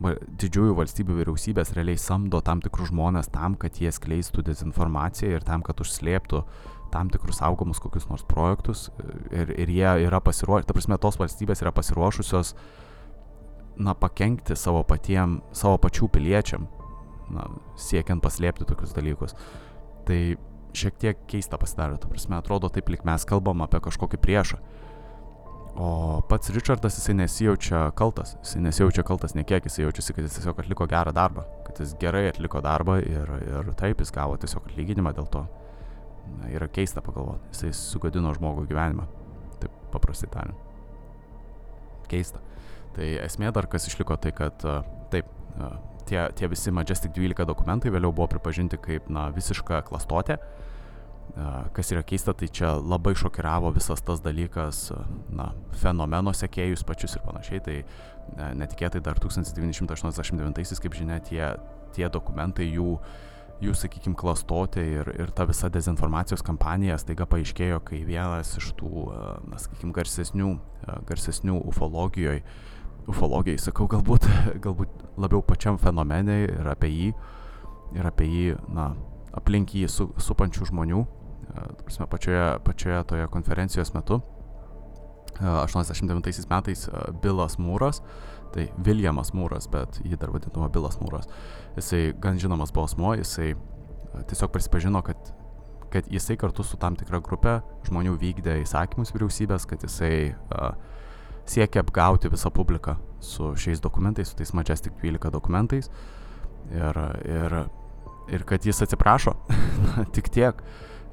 didžiųjų 0.00 0.74
valstybių 0.78 1.18
vyriausybės 1.18 1.74
realiai 1.76 2.00
samdo 2.00 2.40
tam 2.44 2.62
tikrus 2.64 2.88
žmonės 2.88 3.28
tam, 3.32 3.56
kad 3.60 3.76
jie 3.80 3.92
skleistų 3.92 4.44
dezinformaciją 4.46 5.36
ir 5.36 5.44
tam, 5.44 5.64
kad 5.66 5.80
užslėptų 5.82 6.42
tam 6.90 7.10
tikrus 7.12 7.38
saugomus 7.38 7.80
kokius 7.82 8.08
nors 8.10 8.24
projektus 8.26 8.88
ir, 9.30 9.52
ir 9.54 9.70
jie 9.70 9.90
yra 10.06 10.20
pasiruošę, 10.24 10.66
ta 10.66 10.74
prasme, 10.74 10.98
tos 10.98 11.20
valstybės 11.20 11.62
yra 11.62 11.72
pasiruošusios 11.76 12.54
na, 13.80 13.94
pakengti 13.94 14.56
savo 14.58 14.82
patiem, 14.88 15.40
savo 15.56 15.78
pačių 15.80 16.08
piliečiam, 16.12 16.66
na, 17.32 17.46
siekiant 17.78 18.24
paslėpti 18.24 18.66
tokius 18.68 18.96
dalykus. 18.96 19.36
Tai 20.08 20.20
šiek 20.76 20.98
tiek 21.00 21.24
keista 21.30 21.58
pasidaro, 21.60 21.98
ta 22.00 22.08
prasme, 22.10 22.38
atrodo 22.40 22.70
taip, 22.72 22.90
lik 22.92 23.04
mes 23.08 23.24
kalbam 23.28 23.62
apie 23.64 23.82
kažkokį 23.84 24.20
priešą. 24.22 24.60
O 25.78 26.20
pats 26.28 26.50
Richardas 26.50 26.96
jisai 26.98 27.14
nesijaučia 27.14 27.84
kaltas, 27.96 28.34
jisai 28.42 28.62
nesijaučia 28.64 29.04
kaltas 29.06 29.36
niekiek, 29.38 29.64
jisai 29.64 29.84
jaučiasi, 29.84 30.14
kad 30.16 30.26
jis 30.26 30.36
tiesiog 30.38 30.58
atliko 30.60 30.86
gerą 30.90 31.12
darbą, 31.14 31.44
kad 31.66 31.78
jis 31.80 31.94
gerai 32.00 32.26
atliko 32.32 32.60
darbą 32.64 32.98
ir, 33.04 33.30
ir 33.46 33.70
taip 33.78 34.02
jis 34.02 34.10
gavo 34.14 34.36
tiesiog 34.40 34.66
atlyginimą 34.66 35.14
dėl 35.16 35.30
to. 35.30 35.44
Na, 36.30 36.50
yra 36.52 36.68
keista 36.70 37.02
pagalvoti, 37.02 37.48
jisai 37.54 37.70
sugadino 37.74 38.34
žmogų 38.36 38.66
gyvenimą, 38.70 39.06
taip 39.62 39.78
paprastai 39.94 40.30
tariant. 40.34 40.66
Keista. 42.10 42.42
Tai 42.96 43.06
esmė 43.22 43.52
dar 43.54 43.70
kas 43.70 43.86
išliko 43.86 44.18
tai, 44.18 44.34
kad 44.34 44.66
taip, 45.10 45.30
tie, 46.10 46.20
tie 46.34 46.50
visi 46.50 46.74
Majestic 46.74 47.14
12 47.14 47.46
dokumentai 47.46 47.92
vėliau 47.94 48.12
buvo 48.14 48.26
pripažinti 48.30 48.78
kaip 48.82 49.08
na, 49.12 49.28
visiška 49.34 49.84
klastotė. 49.86 50.40
Kas 51.74 51.92
yra 51.94 52.02
keista, 52.06 52.34
tai 52.34 52.48
čia 52.50 52.72
labai 52.78 53.12
šokiravo 53.18 53.70
visas 53.74 54.02
tas 54.02 54.22
dalykas, 54.24 54.88
na, 55.30 55.50
fenomeno 55.78 56.32
sekėjus 56.34 56.82
pačius 56.86 57.16
ir 57.16 57.24
panašiai. 57.26 57.62
Tai 57.64 57.76
netikėtai 58.58 59.02
dar 59.04 59.20
1989, 59.22 60.80
kaip 60.82 60.96
žinia, 60.96 61.20
tie, 61.24 61.42
tie 61.94 62.08
dokumentai, 62.12 62.66
jų, 62.74 62.96
jų, 63.62 63.74
sakykime, 63.76 64.16
klastotė 64.18 64.84
ir, 65.00 65.12
ir 65.20 65.32
ta 65.36 65.46
visa 65.48 65.70
dezinformacijos 65.72 66.44
kampanija 66.46 66.98
staiga 67.00 67.28
paaiškėjo, 67.30 67.80
kai 67.86 68.02
vienas 68.08 68.56
iš 68.60 68.72
tų, 68.80 69.06
na, 69.50 69.60
sakykime, 69.60 69.94
garsesnių, 69.96 70.54
garsesnių 71.08 71.60
ufologijoje, 71.70 72.42
ufologijai, 73.10 73.60
sakau, 73.60 73.88
galbūt, 73.90 74.26
galbūt 74.64 75.06
labiau 75.20 75.44
pačiam 75.46 75.78
fenomenai 75.80 76.42
ir 76.48 76.70
apie 76.70 76.90
jį, 76.92 77.14
ir 77.98 78.10
apie 78.10 78.28
jį, 78.30 78.44
na, 78.74 78.92
aplink 79.36 79.74
jį 79.76 79.88
su, 79.90 80.10
supančių 80.20 80.70
žmonių, 80.70 81.04
prasme, 81.84 82.06
pačioje, 82.10 82.44
pačioje 82.64 83.02
toje 83.14 83.26
konferencijos 83.32 83.94
metu. 83.94 84.20
89 85.40 86.50
metais 86.50 86.82
Bilas 87.22 87.56
Mūras, 87.56 88.02
tai 88.52 88.66
Viljamas 88.84 89.32
Mūras, 89.32 89.70
bet 89.72 90.00
jį 90.04 90.18
dar 90.20 90.32
vadinama 90.34 90.68
Bilas 90.68 90.98
Mūras, 91.00 91.30
jisai 91.78 92.10
gan 92.20 92.36
žinomas 92.40 92.74
buvo 92.74 92.84
asmo, 92.84 93.14
jisai 93.16 93.54
tiesiog 94.28 94.52
prisipažino, 94.52 95.00
kad, 95.06 95.32
kad 95.94 96.10
jisai 96.12 96.36
kartu 96.36 96.66
su 96.66 96.76
tam 96.80 96.98
tikra 96.98 97.22
grupė 97.24 97.60
žmonių 97.88 98.18
vykdė 98.20 98.58
įsakymus 98.66 99.14
vyriausybės, 99.14 99.64
kad 99.70 99.86
jisai 99.86 100.34
uh, 100.34 100.74
siekia 101.50 101.84
apgauti 101.84 102.30
visą 102.30 102.50
publiką 102.54 102.96
su 103.20 103.54
šiais 103.56 103.80
dokumentais, 103.80 104.30
su 104.30 104.36
tais 104.36 104.52
Majestic 104.54 104.92
12 105.00 105.32
dokumentais 105.32 105.90
ir, 106.70 107.00
ir, 107.24 107.56
ir 108.30 108.44
kad 108.46 108.66
jis 108.66 108.82
atsiprašo, 108.86 109.34
tik 110.14 110.30
tiek. 110.32 110.62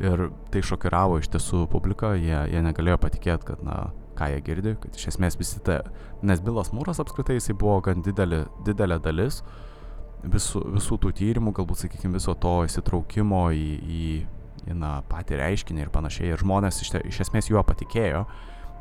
Ir 0.03 0.27
tai 0.53 0.61
šokiravo 0.61 1.17
iš 1.17 1.31
tiesų 1.33 1.63
publiką, 1.71 2.11
jie, 2.21 2.37
jie 2.51 2.59
negalėjo 2.61 2.99
patikėti, 3.01 3.47
kad, 3.49 3.63
na, 3.65 3.77
ką 4.17 4.27
jie 4.29 4.41
girdi, 4.45 4.75
kad 4.81 4.97
iš 4.97 5.07
esmės 5.13 5.37
visi 5.39 5.61
tai, 5.65 5.79
nes 6.25 6.41
Bilas 6.43 6.69
Mūras 6.73 7.01
apskritai 7.01 7.39
jisai 7.39 7.55
buvo 7.57 7.79
gan 7.85 8.03
didelė, 8.05 8.43
didelė 8.67 8.99
dalis 9.01 9.41
visų, 10.25 10.63
visų 10.77 10.99
tų 11.01 11.13
tyrimų, 11.17 11.53
galbūt, 11.57 11.83
sakykime, 11.85 12.17
viso 12.17 12.35
to 12.37 12.59
įsitraukimo 12.67 13.47
į, 13.53 13.65
į, 13.77 14.03
į 14.67 14.77
na, 14.77 14.99
patį 15.09 15.41
reiškinį 15.41 15.85
ir 15.85 15.93
panašiai. 15.93 16.31
Ir 16.33 16.43
žmonės 16.43 16.81
iš, 16.83 16.93
iš 17.07 17.21
esmės 17.27 17.49
juo 17.51 17.63
patikėjo, 17.65 18.25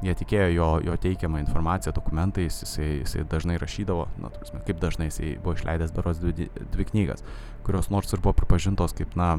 jie 0.05 0.15
tikėjo 0.21 0.49
jo, 0.53 0.71
jo 0.91 0.97
teikiamą 1.01 1.41
informaciją 1.41 1.95
dokumentais, 1.97 2.61
jisai, 2.65 2.89
jisai 3.03 3.25
dažnai 3.29 3.57
rašydavo, 3.61 4.09
na, 4.21 4.33
turime, 4.37 4.63
kaip 4.69 4.83
dažnai 4.83 5.11
jisai 5.11 5.37
buvo 5.41 5.57
išleidęs 5.57 5.95
beros 5.97 6.21
dvi, 6.21 6.51
dvi 6.75 6.89
knygas, 6.93 7.25
kurios 7.65 7.89
nors 7.93 8.13
ir 8.13 8.21
buvo 8.25 8.37
pripažintos 8.37 8.97
kaip, 8.97 9.17
na, 9.17 9.37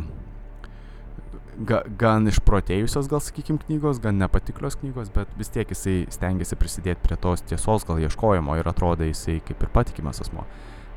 ga, 1.57 1.81
gan 1.99 2.29
išprotėjusios, 2.29 3.09
gal 3.09 3.21
sakykim, 3.23 3.59
knygos, 3.65 4.01
gan 4.03 4.19
nepatiklios 4.21 4.77
knygos, 4.81 5.09
bet 5.13 5.31
vis 5.39 5.51
tiek 5.53 5.69
jisai 5.73 5.99
stengiasi 6.13 6.57
prisidėti 6.59 7.03
prie 7.03 7.17
tos 7.21 7.43
tiesos 7.47 7.85
gal 7.87 8.01
ieškojimo 8.03 8.57
ir 8.59 8.69
atrodė 8.69 9.09
jisai 9.09 9.39
kaip 9.45 9.63
ir 9.63 9.71
patikimas 9.73 10.21
asmo. 10.23 10.45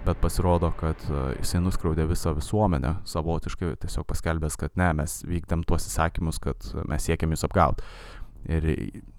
Bet 0.07 0.21
pasirodo, 0.23 0.71
kad 0.81 1.03
uh, 1.11 1.35
jisai 1.37 1.61
nuskriaudė 1.61 2.07
visą 2.09 2.33
visuomenę 2.37 2.95
savotiškai, 3.09 3.75
tiesiog 3.83 4.07
paskelbęs, 4.09 4.57
kad 4.61 4.73
ne, 4.81 4.89
mes 4.97 5.19
vykdėm 5.29 5.67
tuos 5.69 5.85
įsakymus, 5.91 6.41
kad 6.41 6.71
mes 6.89 7.05
siekiam 7.05 7.35
jūs 7.35 7.45
apgauti. 7.49 7.85
Ir 8.49 8.65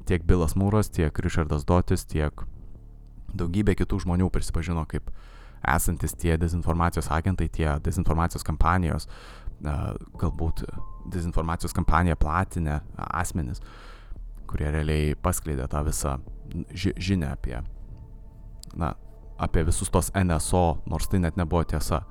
tiek 0.09 0.25
Bilas 0.25 0.57
Mūras, 0.57 0.89
tiek 0.89 1.13
Richardas 1.21 1.67
Dotis, 1.69 2.07
tiek 2.09 2.41
daugybė 3.37 3.77
kitų 3.77 4.01
žmonių 4.07 4.31
prisipažino 4.33 4.87
kaip 4.89 5.13
esantis 5.61 6.15
tie 6.17 6.33
dezinformacijos 6.41 7.11
agentai, 7.13 7.45
tie 7.53 7.75
dezinformacijos 7.85 8.45
kampanijos, 8.47 9.05
galbūt 9.61 10.65
dezinformacijos 11.05 11.73
kampaniją 11.73 12.15
platinę 12.19 12.79
asmenis, 12.97 13.61
kurie 14.49 14.71
realiai 14.71 15.15
paskleidė 15.15 15.67
tą 15.71 15.83
visą 15.87 16.17
ži 16.75 16.93
žinę 16.97 17.31
apie, 17.31 17.61
na, 18.75 18.93
apie 19.41 19.63
visus 19.67 19.89
tos 19.89 20.11
NSO, 20.15 20.81
nors 20.85 21.09
tai 21.09 21.21
net 21.23 21.39
nebuvo 21.39 21.63
tiesa. 21.63 22.03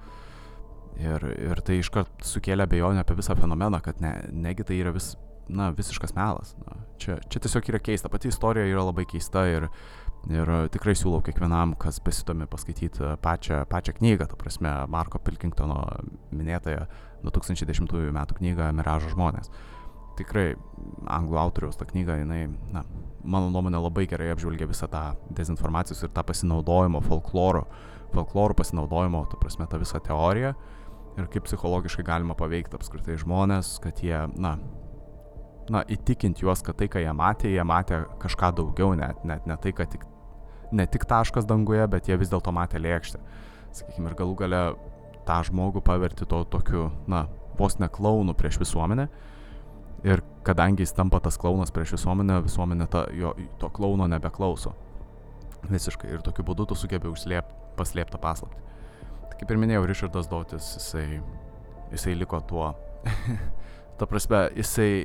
Ir, 1.00 1.22
ir 1.38 1.60
tai 1.64 1.78
iškart 1.80 2.26
sukėlė 2.26 2.66
abejonę 2.66 3.00
apie 3.00 3.14
visą 3.16 3.36
fenomeną, 3.38 3.78
kad 3.84 4.02
ne, 4.04 4.12
negi 4.32 4.66
tai 4.68 4.80
yra 4.82 4.92
vis, 4.92 5.14
na, 5.48 5.70
visiškas 5.76 6.12
melas. 6.16 6.52
Na, 6.66 6.76
čia, 7.00 7.16
čia 7.30 7.40
tiesiog 7.40 7.70
yra 7.72 7.80
keista, 7.80 8.10
pati 8.12 8.28
istorija 8.28 8.68
yra 8.68 8.84
labai 8.90 9.06
keista 9.08 9.46
ir, 9.48 9.68
ir 10.28 10.50
tikrai 10.74 10.94
siūlau 10.98 11.22
kiekvienam, 11.24 11.74
kas 11.80 12.00
besidomi 12.04 12.48
paskaityti 12.50 13.14
pačią, 13.24 13.62
pačią 13.70 13.94
knygą, 13.96 14.28
ta 14.28 14.38
prasme, 14.40 14.72
Marko 14.92 15.18
Pilkingtono 15.18 15.80
minėtąją 16.36 16.86
2010 17.24 17.94
m. 18.10 18.20
knygą 18.40 18.72
Miražo 18.76 19.12
žmonės. 19.14 19.52
Tikrai 20.18 20.50
anglų 21.08 21.38
autoriaus 21.40 21.78
ta 21.80 21.86
knyga, 21.88 22.18
jinai, 22.20 22.42
na, 22.74 22.84
mano 23.24 23.48
nuomonė 23.54 23.80
labai 23.80 24.04
gerai 24.10 24.28
apžvelgia 24.34 24.68
visą 24.68 24.90
tą 24.92 25.14
dezinformacijos 25.32 26.04
ir 26.04 26.12
tą 26.12 26.26
pasinaudojimo 26.28 27.00
folkloro, 27.06 27.64
folkloro 28.12 28.58
pasinaudojimo, 28.58 29.24
tu 29.30 29.40
prasme, 29.40 29.68
tą 29.70 29.80
visą 29.80 30.02
teoriją 30.04 30.52
ir 31.18 31.30
kaip 31.32 31.46
psichologiškai 31.48 32.04
galima 32.06 32.36
paveikti 32.38 32.76
apskritai 32.78 33.16
žmonės, 33.20 33.74
kad 33.82 34.02
jie, 34.04 34.16
na, 34.40 34.56
na, 35.72 35.82
įtikinti 35.90 36.44
juos, 36.44 36.62
kad 36.66 36.78
tai, 36.80 36.90
ką 36.92 37.02
jie 37.02 37.14
matė, 37.16 37.50
jie 37.52 37.64
matė 37.66 38.02
kažką 38.22 38.52
daugiau, 38.60 38.94
net, 38.98 39.24
net 39.28 39.46
ne 39.50 39.56
tai, 39.62 39.72
kad 39.76 39.90
tik, 39.92 40.06
ne 40.72 40.86
tik 40.86 41.04
taškas 41.08 41.48
danguje, 41.48 41.82
bet 41.90 42.08
jie 42.08 42.18
vis 42.20 42.30
dėlto 42.32 42.52
matė 42.54 42.80
lėkštę. 42.82 43.20
Sakykime, 43.76 44.10
ir 44.10 44.16
galų 44.18 44.36
gale 44.40 44.62
tą 45.28 45.40
žmogų 45.46 45.82
paverti 45.86 46.26
to 46.28 46.42
tokiu, 46.50 46.88
na, 47.10 47.26
vos 47.58 47.78
ne 47.78 47.88
klaunu 47.92 48.34
prieš 48.34 48.60
visuomenę. 48.62 49.08
Ir 50.06 50.22
kadangi 50.46 50.84
jis 50.84 50.94
tampa 50.96 51.20
tas 51.20 51.36
klaunas 51.38 51.72
prieš 51.74 51.98
visuomenę, 51.98 52.40
visuomenė 52.46 52.88
ta, 52.90 53.04
jo, 53.12 53.34
to 53.60 53.68
klauno 53.76 54.08
nebeklauso. 54.08 54.72
Visiškai. 55.68 56.08
Ir 56.14 56.24
tokiu 56.24 56.46
būdu 56.48 56.70
tu 56.70 56.78
sugebi 56.78 57.10
užslėp, 57.10 57.50
paslėptą 57.76 58.20
paslaptį. 58.22 58.62
Tai 59.28 59.40
kaip 59.42 59.52
ir 59.52 59.60
minėjau, 59.60 59.84
Richardas 59.90 60.30
Dotis, 60.30 60.72
jisai, 60.78 61.20
jisai 61.92 62.16
liko 62.16 62.40
tuo. 62.48 62.72
ta 64.00 64.08
prasme, 64.08 64.46
jisai, 64.56 65.04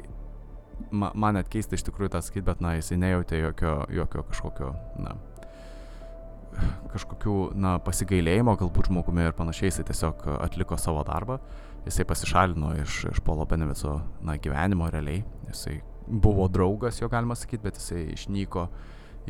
ma, 0.96 1.12
man 1.12 1.36
net 1.36 1.52
keista 1.52 1.76
iš 1.76 1.84
tikrųjų 1.90 2.14
tą 2.16 2.24
sakyti, 2.24 2.46
bet, 2.48 2.64
na, 2.64 2.78
jisai 2.80 2.98
nejautė 3.02 3.42
jokio, 3.42 3.76
jokio 3.92 4.24
kažkokio, 4.32 4.72
na, 5.04 5.18
kažkokių, 6.94 7.36
na, 7.60 7.76
pasigailėjimo 7.84 8.56
galbūt 8.60 8.90
žmogumi 8.90 9.28
ir 9.28 9.36
panašiai, 9.38 9.72
jisai 9.72 9.86
tiesiog 9.90 10.26
atliko 10.40 10.78
savo 10.82 11.04
darbą, 11.08 11.40
jisai 11.86 12.06
pasišalino 12.08 12.74
iš, 12.82 13.06
iš 13.12 13.22
Polo 13.26 13.46
Benevico, 13.50 14.00
na, 14.26 14.38
gyvenimo 14.42 14.90
realiai, 14.92 15.24
jisai 15.50 15.80
buvo 16.08 16.48
draugas, 16.48 17.02
jo 17.02 17.10
galima 17.10 17.36
sakyti, 17.38 17.64
bet 17.66 17.80
jisai 17.80 18.04
išnyko, 18.14 18.68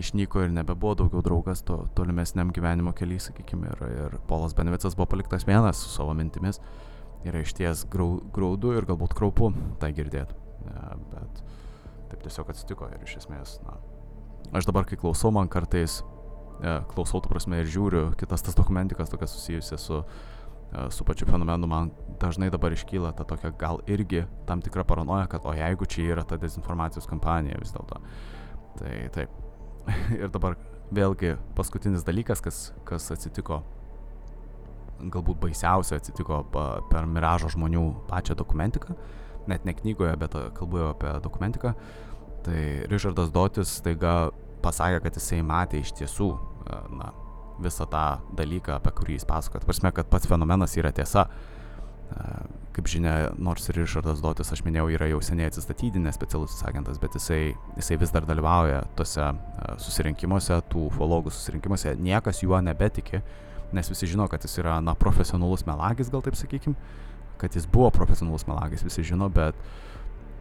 išnyko 0.02 0.46
ir 0.46 0.56
nebebuvo 0.56 0.96
daugiau 1.02 1.24
draugas 1.26 1.64
to 1.68 1.82
tolimesniam 1.96 2.52
gyvenimo 2.56 2.94
keliai, 2.96 3.24
sakykime, 3.24 3.72
ir, 3.72 3.86
ir 4.06 4.18
Polas 4.28 4.56
Benevicas 4.56 4.98
buvo 4.98 5.10
paliktas 5.16 5.48
vienas 5.48 5.84
su 5.84 5.92
savo 5.94 6.16
mintimis, 6.18 6.60
yra 7.26 7.42
išties 7.42 7.86
grau, 7.92 8.20
graudu 8.36 8.76
ir 8.76 8.88
galbūt 8.88 9.16
kraupu 9.18 9.52
tai 9.82 9.92
girdėti, 9.98 10.36
bet 11.14 11.44
taip 12.12 12.22
tiesiog 12.28 12.52
atsitiko 12.54 12.90
ir 12.92 13.08
iš 13.08 13.22
esmės, 13.24 13.58
na, 13.66 13.80
aš 14.56 14.68
dabar 14.70 14.86
kai 14.88 15.00
klausau, 15.00 15.32
man 15.34 15.50
kartais 15.52 16.04
klausau, 16.62 17.22
tu 17.22 17.30
prasme, 17.32 17.60
ir 17.62 17.70
žiūriu 17.70 18.10
kitas 18.20 18.44
tas 18.46 18.56
dokumentikas 18.56 19.12
tokias 19.12 19.34
susijusias 19.36 19.86
su, 19.88 20.02
e, 20.72 20.86
su 20.91 21.06
pačiu 21.08 21.28
fenomenu, 21.28 21.68
man 21.68 21.91
dažnai 22.22 22.50
dabar 22.54 22.74
iškyla 22.76 23.12
ta 23.18 23.26
tokia 23.28 23.52
gal 23.60 23.82
irgi 23.88 24.26
tam 24.48 24.62
tikra 24.62 24.86
paranoja, 24.88 25.28
kad 25.32 25.46
o 25.46 25.54
jeigu 25.56 25.86
čia 25.86 26.13
yra 26.15 26.24
ta 26.24 26.39
dezinformacijos 26.39 27.10
kampanija 27.12 27.60
vis 27.62 27.76
dėlto. 27.76 28.00
Tai 28.80 28.94
taip. 29.15 29.41
ir 30.22 30.32
dabar 30.34 30.56
vėlgi 30.96 31.36
paskutinis 31.58 32.06
dalykas, 32.06 32.41
kas, 32.41 32.62
kas 32.88 33.12
atsitiko, 33.13 33.62
galbūt 35.00 35.41
baisiausia 35.44 36.00
atsitiko 36.00 36.41
per 36.89 37.06
miražo 37.10 37.52
žmonių 37.54 37.84
pačią 38.10 38.38
dokumentiką, 38.39 38.96
net 39.52 39.65
ne 39.68 39.76
knygoje, 39.76 40.15
bet 40.18 40.38
kalbu 40.58 40.89
apie 40.94 41.13
dokumentiką. 41.22 41.76
Tai 42.46 42.62
Richardas 42.89 43.32
Dotis 43.34 43.80
taiga 43.82 44.30
pasakė, 44.65 45.04
kad 45.06 45.19
jisai 45.19 45.43
matė 45.45 45.82
iš 45.84 45.93
tiesų, 45.99 46.32
e, 46.65 46.80
na, 46.99 47.12
visą 47.62 47.88
tą 47.88 48.06
dalyką, 48.36 48.80
apie 48.80 48.91
kurį 48.97 49.19
jis 49.19 49.28
pasakoja. 49.30 49.63
Tai 49.63 49.69
prasme, 49.69 49.91
kad 49.95 50.10
pats 50.12 50.28
fenomenas 50.28 50.75
yra 50.80 50.91
tiesa. 50.95 51.25
E, 51.25 52.25
kaip 52.75 52.89
žinia, 52.91 53.13
nors 53.39 53.69
ir 53.71 53.80
Richardas 53.80 54.19
Dotis, 54.23 54.51
aš 54.51 54.65
minėjau, 54.65 54.89
yra 54.97 55.08
jau 55.08 55.21
seniai 55.23 55.47
atsistatydinęs 55.47 56.17
specialusis 56.19 56.65
agentas, 56.67 56.99
bet 56.99 57.15
jisai, 57.15 57.56
jisai 57.80 57.99
vis 58.01 58.12
dar 58.12 58.28
dalyvauja 58.28 58.84
tose 58.99 59.23
e, 59.23 59.71
susirinkimuose, 59.86 60.60
tų 60.73 60.89
ufologų 60.89 61.34
susirinkimuose. 61.34 61.95
Niekas 62.04 62.43
juo 62.43 62.60
nebetiki, 62.62 63.23
nes 63.75 63.91
visi 63.91 64.12
žino, 64.12 64.28
kad 64.32 64.43
jis 64.43 64.60
yra, 64.62 64.78
na, 64.84 64.97
profesionalus 64.99 65.65
melagis, 65.69 66.12
gal 66.12 66.23
taip 66.25 66.38
sakykim, 66.39 66.75
kad 67.39 67.56
jis 67.56 67.65
buvo 67.71 67.89
profesionalus 67.95 68.45
melagis, 68.47 68.84
visi 68.86 69.04
žino, 69.08 69.28
bet 69.34 69.56
uh, 69.56 69.95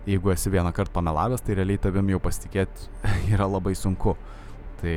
jeigu 0.06 0.30
esi 0.30 0.50
vieną 0.50 0.72
kartą 0.72 0.92
pamelavęs, 0.92 1.42
tai 1.42 1.56
realiai 1.58 1.80
tavim 1.80 2.10
jau 2.12 2.20
pasitikėti 2.20 2.88
yra 3.34 3.48
labai 3.48 3.74
sunku. 3.78 4.16
Tai 4.80 4.96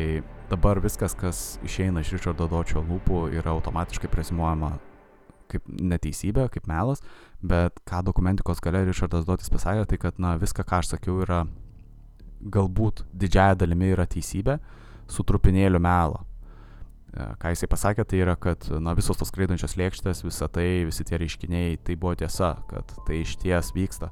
dabar 0.51 0.81
viskas, 0.83 1.15
kas 1.15 1.41
išeina 1.63 2.03
iš 2.03 2.17
Richardo 2.17 2.47
Dočio 2.51 2.83
lūpų, 2.83 3.27
yra 3.39 3.53
automatiškai 3.55 4.11
prezimuojama 4.11 4.75
kaip 5.47 5.63
neteisybė, 5.67 6.49
kaip 6.51 6.65
melas, 6.67 6.99
bet 7.39 7.79
ką 7.87 8.01
dokumentikos 8.03 8.59
gale 8.63 8.83
Richardas 8.87 9.23
Dotis 9.27 9.51
pasakė, 9.53 9.85
tai 9.87 9.99
kad, 10.01 10.19
na, 10.19 10.35
viską, 10.39 10.65
ką 10.67 10.81
aš 10.81 10.91
sakiau, 10.91 11.21
yra 11.23 11.45
galbūt 12.43 13.05
didžiaja 13.15 13.55
dalimi 13.63 13.93
yra 13.93 14.05
teisybė 14.05 14.57
su 15.07 15.23
trupinėliu 15.23 15.79
melo. 15.79 16.25
ką 17.39 17.49
jisai 17.49 17.69
pasakė, 17.71 18.03
tai 18.05 18.19
yra, 18.21 18.35
kad 18.35 18.67
na, 18.83 18.91
visos 18.93 19.17
tos 19.17 19.31
skraidančios 19.31 19.77
lėkštės, 19.79 20.25
visa 20.25 20.47
tai, 20.51 20.83
visi 20.85 21.05
tie 21.07 21.17
reiškiniai, 21.17 21.77
tai 21.79 21.95
buvo 21.95 22.13
tiesa, 22.19 22.57
kad 22.67 22.91
tai 23.07 23.23
iš 23.23 23.37
ties 23.41 23.71
vyksta 23.73 24.11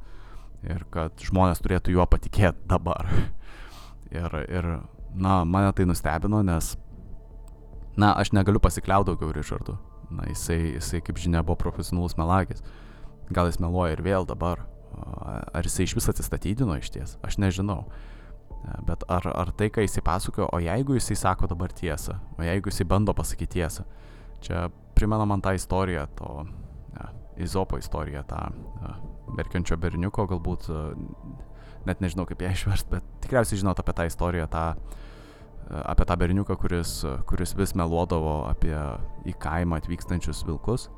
ir 0.65 0.85
kad 0.93 1.21
žmonės 1.21 1.61
turėtų 1.63 1.95
juo 1.95 2.05
patikėti 2.09 2.67
dabar. 2.69 3.09
ir, 4.21 4.37
ir, 4.49 4.69
na, 5.15 5.43
mane 5.47 5.73
tai 5.75 5.87
nustebino, 5.89 6.41
nes, 6.45 6.73
na, 7.97 8.13
aš 8.13 8.33
negaliu 8.35 8.61
pasikliauti 8.63 9.11
daugiau 9.11 9.33
Richardu. 9.35 9.77
Na, 10.13 10.27
jisai, 10.29 10.75
jisai, 10.75 11.01
kaip 11.05 11.19
žinia, 11.21 11.43
buvo 11.45 11.57
profesionalus 11.63 12.17
melagis. 12.19 12.61
Gal 13.33 13.49
jis 13.49 13.57
meluoja 13.61 13.95
ir 13.95 14.03
vėl 14.05 14.27
dabar. 14.29 14.61
Ar 14.95 15.65
jisai 15.65 15.87
iš 15.87 15.95
vis 15.97 16.09
atsistatydino 16.11 16.77
iš 16.79 16.91
ties, 16.93 17.15
aš 17.25 17.39
nežinau. 17.41 17.83
Bet 18.85 19.03
ar, 19.11 19.25
ar 19.33 19.51
tai, 19.57 19.67
ką 19.73 19.83
jisai 19.83 20.01
pasakojo, 20.05 20.47
o 20.53 20.59
jeigu 20.61 20.95
jisai 20.97 21.17
sako 21.19 21.49
dabar 21.51 21.73
tiesą, 21.75 22.15
o 22.37 22.45
jeigu 22.45 22.71
jisai 22.71 22.87
bando 22.89 23.13
pasakyti 23.13 23.59
tiesą, 23.59 23.83
čia 24.41 24.69
primena 24.97 25.25
man 25.29 25.43
tą 25.43 25.53
istoriją, 25.57 26.07
to 26.17 26.29
ja, 26.95 27.11
Izopo 27.45 27.77
istoriją, 27.77 28.23
tą 28.29 28.39
ja, 28.81 28.93
verkiančio 29.37 29.77
berniuko, 29.81 30.27
galbūt 30.29 30.69
net 31.85 32.01
nežinau 32.01 32.25
kaip 32.29 32.43
ją 32.45 32.51
išversti, 32.53 32.91
bet 32.95 33.07
tikriausiai 33.25 33.61
žinot 33.61 33.79
apie 33.81 33.93
tą 33.97 34.05
istoriją, 34.09 34.45
tą, 34.51 34.65
apie 35.81 36.05
tą 36.09 36.19
berniuką, 36.21 36.57
kuris, 36.61 36.97
kuris 37.29 37.55
vis 37.57 37.75
meluodavo 37.77 38.43
apie 38.49 38.75
į 39.25 39.35
kaimą 39.41 39.81
atvykstančius 39.81 40.45
vilkus 40.49 40.89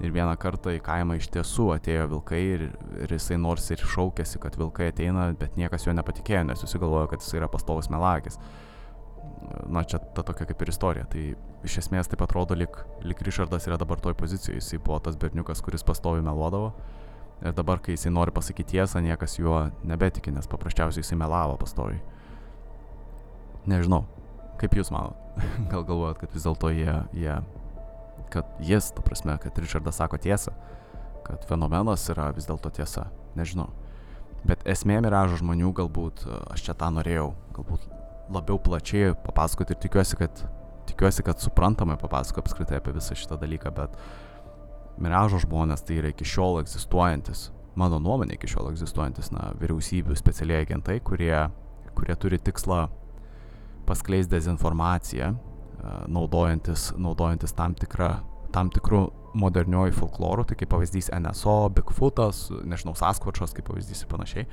Ir 0.00 0.14
vieną 0.16 0.32
kartą 0.40 0.72
į 0.72 0.80
kaimą 0.80 1.18
iš 1.18 1.28
tiesų 1.34 1.66
atėjo 1.74 2.06
vilkai 2.14 2.40
ir, 2.54 2.62
ir 3.04 3.12
jisai 3.12 3.36
nors 3.40 3.66
ir 3.68 3.82
šaukėsi, 3.84 4.38
kad 4.40 4.56
vilkai 4.56 4.88
ateina, 4.94 5.26
bet 5.36 5.58
niekas 5.60 5.84
jo 5.84 5.92
nepatikėjo, 5.96 6.46
nes 6.48 6.64
visi 6.64 6.80
galvojo, 6.80 7.10
kad 7.12 7.20
jisai 7.20 7.42
yra 7.42 7.50
pastovus 7.52 7.90
melagis. 7.92 8.38
Na, 9.68 9.82
čia 9.84 10.00
ta 10.16 10.24
tokia 10.24 10.46
kaip 10.48 10.64
ir 10.64 10.72
istorija. 10.72 11.04
Tai 11.12 11.24
iš 11.68 11.76
esmės 11.82 12.08
taip 12.08 12.24
atrodo, 12.24 12.56
lik, 12.56 12.80
lik 13.04 13.20
Richardas 13.26 13.68
yra 13.68 13.76
dabar 13.80 14.00
toj 14.00 14.16
pozicijoje. 14.16 14.62
Jisai 14.62 14.80
buvo 14.80 15.02
tas 15.04 15.20
berniukas, 15.20 15.60
kuris 15.64 15.84
pastovi 15.84 16.24
meluodavo. 16.24 16.72
Ir 17.40 17.54
dabar, 17.56 17.80
kai 17.80 17.94
jisai 17.94 18.12
nori 18.12 18.34
pasakyti 18.36 18.76
tiesą, 18.76 19.00
niekas 19.00 19.38
juo 19.38 19.70
nebetiki, 19.88 20.32
nes 20.34 20.48
paprasčiausiai 20.50 21.00
jisai 21.00 21.16
melavo 21.20 21.56
pastovi. 21.60 21.96
Nežinau, 23.70 24.04
kaip 24.60 24.76
jūs 24.76 24.92
manot? 24.92 25.16
Gal 25.72 25.86
galvojat, 25.88 26.20
kad 26.20 26.36
vis 26.36 26.44
dėlto 26.44 26.72
jie, 26.74 26.96
jie 27.16 27.38
kad 28.30 28.60
jis, 28.60 28.90
ta 28.92 29.02
prasme, 29.02 29.36
kad 29.40 29.58
Richardas 29.58 29.96
sako 29.96 30.20
tiesą, 30.20 30.52
kad 31.26 31.44
fenomenas 31.48 32.04
yra 32.12 32.28
vis 32.36 32.48
dėlto 32.48 32.72
tiesa, 32.76 33.08
nežinau. 33.38 33.70
Bet 34.46 34.62
esmė 34.68 35.00
miražo 35.04 35.40
žmonių 35.40 35.72
galbūt, 35.76 36.24
aš 36.52 36.68
čia 36.68 36.76
tą 36.78 36.88
norėjau, 36.94 37.32
galbūt 37.56 37.88
labiau 38.32 38.60
plačiai 38.62 39.14
papasakoti 39.26 39.74
ir 39.74 39.80
tikiuosi, 39.82 40.16
kad, 40.20 40.44
tikiuosi, 40.88 41.24
kad 41.26 41.42
suprantamai 41.42 41.98
papasako 42.00 42.44
apskritai 42.44 42.78
apie 42.78 42.94
visą 42.96 43.16
šitą 43.18 43.36
dalyką, 43.40 43.72
bet 43.76 43.96
miražo 44.98 45.40
žmonės 45.44 45.84
tai 45.86 46.00
yra 46.00 46.10
iki 46.14 46.26
šiol 46.26 46.60
egzistuojantis, 46.62 47.50
mano 47.78 48.00
nuomonė 48.02 48.36
iki 48.36 48.50
šiol 48.50 48.72
egzistuojantis, 48.72 49.30
na, 49.34 49.52
vyriausybių 49.60 50.16
specialiai 50.18 50.64
agentai, 50.66 50.98
kurie, 51.04 51.34
kurie 51.94 52.16
turi 52.20 52.40
tikslą 52.42 52.88
paskleisti 53.88 54.34
dezinformaciją 54.34 55.34
naudojantis, 56.08 56.92
naudojantis 56.98 57.54
tam, 57.56 57.74
tikra, 57.78 58.20
tam 58.54 58.70
tikrų 58.72 59.06
modernioji 59.40 59.94
folklorų, 59.96 60.46
tai 60.48 60.58
kaip 60.58 60.72
pavyzdys 60.72 61.10
NSO, 61.14 61.70
Bigfootas, 61.74 62.48
nežinau, 62.66 62.96
Sasquatchas 62.98 63.54
kaip 63.56 63.68
pavyzdys 63.70 64.04
ir 64.04 64.10
panašiai. 64.10 64.46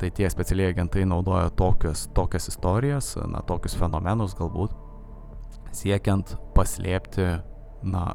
Tai 0.00 0.10
tie 0.12 0.28
specialiai 0.28 0.74
agentai 0.74 1.06
naudoja 1.08 1.50
tokias, 1.56 2.06
tokias 2.16 2.50
istorijas, 2.50 3.14
na, 3.28 3.40
tokius 3.46 3.76
fenomenus 3.80 4.36
galbūt, 4.36 4.74
siekiant 5.76 6.36
paslėpti, 6.56 7.28
na, 7.86 8.06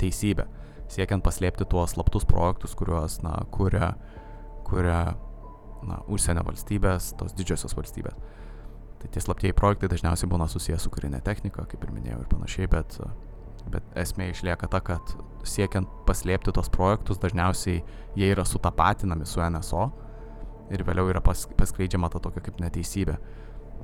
teisybę, 0.00 0.48
siekiant 0.90 1.24
paslėpti 1.24 1.66
tuos 1.70 1.94
slaptus 1.94 2.26
projektus, 2.28 2.74
kuriuos, 2.78 3.20
na, 3.24 3.36
kuria, 3.54 3.94
kuria, 4.66 5.00
na, 5.86 6.00
užsienio 6.10 6.44
valstybės, 6.46 7.12
tos 7.20 7.34
didžiosios 7.38 7.76
valstybės. 7.78 8.18
Tai 9.00 9.08
tie 9.08 9.22
slaptieji 9.24 9.56
projektai 9.56 9.88
dažniausiai 9.88 10.28
būna 10.28 10.48
susijęs 10.50 10.84
su 10.84 10.92
karinė 10.92 11.22
technika, 11.24 11.64
kaip 11.68 11.84
ir 11.86 11.92
minėjau 11.94 12.20
ir 12.20 12.28
panašiai, 12.28 12.68
bet, 12.68 12.98
bet 13.72 13.96
esmė 14.02 14.28
išlieka 14.34 14.68
ta, 14.68 14.82
kad 14.84 15.14
siekiant 15.48 15.88
paslėpti 16.08 16.52
tos 16.56 16.68
projektus, 16.72 17.20
dažniausiai 17.22 17.80
jie 18.18 18.28
yra 18.34 18.44
sutapatinami 18.44 19.28
su 19.28 19.40
NSO 19.40 19.86
ir 20.70 20.84
vėliau 20.86 21.08
yra 21.10 21.22
pas, 21.24 21.46
paskleidžiama 21.56 22.10
ta 22.12 22.20
tokia 22.22 22.44
kaip 22.44 22.60
neteisybė. 22.62 23.16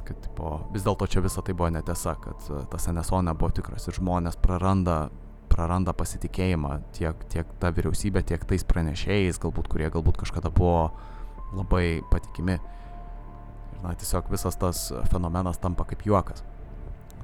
Kad 0.07 0.21
tipo, 0.23 0.51
vis 0.71 0.85
dėlto 0.87 1.09
čia 1.11 1.23
visa 1.25 1.43
tai 1.43 1.57
buvo 1.57 1.73
netiesa, 1.75 2.13
kad 2.23 2.45
tas 2.71 2.85
NSO 2.93 3.25
nebuvo 3.27 3.51
tikras 3.57 3.89
ir 3.89 3.97
žmonės 3.97 4.37
praranda, 4.39 5.07
praranda 5.51 5.95
pasitikėjimą 5.97 6.79
tiek, 6.97 7.27
tiek 7.33 7.51
ta 7.61 7.73
vyriausybė, 7.75 8.23
tiek 8.27 8.45
tais 8.49 8.65
pranešėjais, 8.67 9.41
galbūt, 9.43 9.69
kurie 9.73 9.91
galbūt 9.93 10.19
kažkada 10.23 10.53
buvo 10.55 10.91
labai 11.57 12.03
patikimi 12.11 12.59
na, 13.83 13.95
tiesiog 13.95 14.31
visas 14.33 14.57
tas 14.59 14.89
fenomenas 15.13 15.61
tampa 15.63 15.87
kaip 15.89 16.05
juokas. 16.07 16.45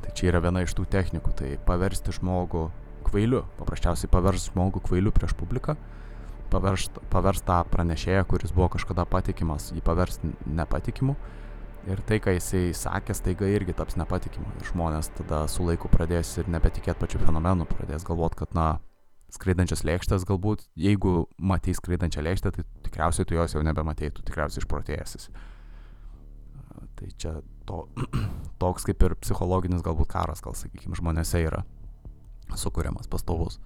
Tai 0.03 0.13
čia 0.19 0.31
yra 0.33 0.43
viena 0.43 0.63
iš 0.65 0.75
tų 0.77 0.87
technikų, 0.91 1.35
tai 1.39 1.51
paversti 1.67 2.15
žmogų 2.17 2.69
kvailiu, 3.07 3.45
paprasčiausiai 3.59 4.11
paversti 4.11 4.53
žmogų 4.53 4.83
kvailiu 4.89 5.13
prieš 5.15 5.35
publiką, 5.39 5.77
paversti 6.53 7.03
pavers 7.13 7.43
tą 7.47 7.63
pranešėją, 7.71 8.25
kuris 8.31 8.55
buvo 8.55 8.73
kažkada 8.75 9.07
patikimas, 9.09 9.71
jį 9.75 9.83
paversti 9.85 10.33
nepatikimu. 10.47 11.17
Ir 11.91 11.99
tai, 12.07 12.21
ką 12.23 12.37
jisai 12.37 12.71
sakė, 12.79 13.15
staiga 13.19 13.49
irgi 13.51 13.75
taps 13.75 13.97
nepatikimu. 13.99 14.53
Ir 14.61 14.69
žmonės 14.69 15.11
tada 15.19 15.43
su 15.51 15.65
laiku 15.67 15.91
pradės 15.91 16.31
ir 16.39 16.51
nebetikėti 16.53 17.01
pačiu 17.01 17.19
fenomenu, 17.25 17.67
pradės 17.67 18.07
galvoti, 18.07 18.39
kad, 18.39 18.55
na, 18.55 18.67
skraidančias 19.33 19.83
lėkštės 19.89 20.27
galbūt, 20.29 20.67
jeigu 20.79 21.25
matei 21.41 21.75
skraidančią 21.75 22.23
lėkštę, 22.27 22.53
tai 22.55 22.65
tikriausiai 22.87 23.27
tu 23.27 23.37
jos 23.39 23.57
jau 23.57 23.65
nebematei, 23.65 24.13
tu 24.15 24.25
tikriausiai 24.27 24.63
išprotėjęs. 24.63 25.29
Tai 27.01 27.11
čia 27.19 27.35
to, 27.67 27.87
toks 28.63 28.87
kaip 28.87 29.03
ir 29.07 29.17
psichologinis 29.23 29.85
galbūt 29.85 30.13
karas, 30.13 30.45
gal 30.45 30.55
sakykime, 30.59 30.99
žmonėse 30.99 31.41
yra 31.43 31.65
sukūriamas 32.59 33.09
pastovus. 33.11 33.59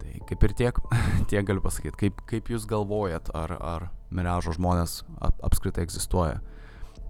Tai 0.00 0.12
kaip 0.28 0.46
ir 0.46 0.54
tiek, 0.56 0.80
tiek 1.30 1.46
galiu 1.46 1.62
pasakyti. 1.64 1.96
Kaip, 2.04 2.22
kaip 2.30 2.50
jūs 2.52 2.66
galvojat, 2.70 3.32
ar, 3.36 3.56
ar 3.60 3.88
miražo 4.14 4.54
žmonės 4.56 5.00
ap, 5.20 5.38
apskritai 5.46 5.84
egzistuoja? 5.86 6.40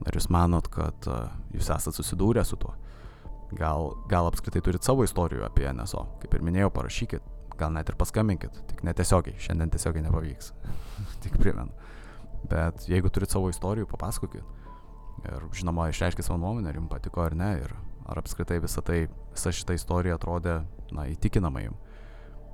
Ar 0.00 0.16
jūs 0.16 0.30
manot, 0.32 0.70
kad 0.72 1.08
uh, 1.10 1.28
jūs 1.52 1.68
esate 1.68 1.96
susidūrę 1.96 2.44
su 2.48 2.56
tuo? 2.60 2.72
Gal, 3.56 3.90
gal 4.08 4.28
apskritai 4.30 4.62
turit 4.64 4.86
savo 4.86 5.04
istorijų 5.04 5.44
apie 5.44 5.66
NSO? 5.74 6.06
Kaip 6.22 6.36
ir 6.36 6.44
minėjau, 6.46 6.70
parašykit, 6.72 7.26
gal 7.60 7.74
net 7.74 7.90
ir 7.90 7.98
paskambinkit, 8.00 8.62
tik 8.70 8.80
netiesiogiai, 8.86 9.36
šiandien 9.42 9.72
tiesiogiai 9.74 10.06
nepavyks. 10.06 10.54
tik 11.24 11.36
primenu. 11.40 11.74
Bet 12.48 12.86
jeigu 12.88 13.10
turit 13.12 13.32
savo 13.32 13.50
istorijų, 13.52 13.90
papasakokit. 13.90 14.56
Ir 15.28 15.44
žinoma, 15.52 15.90
išreiškė 15.92 16.24
savo 16.24 16.38
nuomonę, 16.40 16.70
ar 16.70 16.78
jums 16.78 16.88
patiko 16.94 17.26
ar 17.26 17.36
ne, 17.36 17.50
ir 17.60 17.74
ar 18.10 18.18
apskritai 18.22 18.58
visa, 18.62 18.82
tai, 18.82 19.04
visa 19.34 19.52
šita 19.54 19.76
istorija 19.76 20.16
atrodė, 20.16 20.60
na, 20.96 21.04
įtikinama 21.12 21.66
jums. 21.66 21.89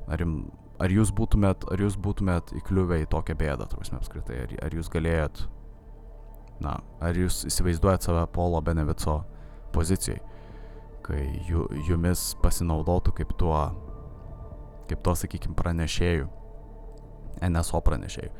Ar, 0.06 0.22
jum, 0.22 0.36
ar, 0.82 0.92
jūs 0.92 1.10
būtumėt, 1.16 1.66
ar 1.72 1.82
jūs 1.82 1.96
būtumėt 1.98 2.54
įkliuvę 2.60 3.00
į 3.02 3.08
tokią 3.12 3.36
bėdą, 3.38 3.66
turbūt 3.70 3.96
apskritai, 3.98 4.38
ar, 4.44 4.54
ar 4.66 4.76
jūs 4.76 4.90
galėjot, 4.92 5.42
na, 6.62 6.76
ar 7.02 7.18
jūs 7.18 7.42
įsivaizduojat 7.50 8.06
save 8.06 8.26
Polo 8.34 8.62
Benevico 8.64 9.20
pozicijai, 9.74 10.20
kai 11.06 11.22
ju, 11.48 11.66
jumis 11.88 12.32
pasinaudotų 12.42 13.16
kaip 13.20 13.34
tuo, 13.40 13.58
kaip 14.90 15.02
tuo, 15.02 15.16
sakykime, 15.18 15.58
pranešėjų, 15.58 16.28
NSO 17.46 17.82
pranešėjų. 17.84 18.30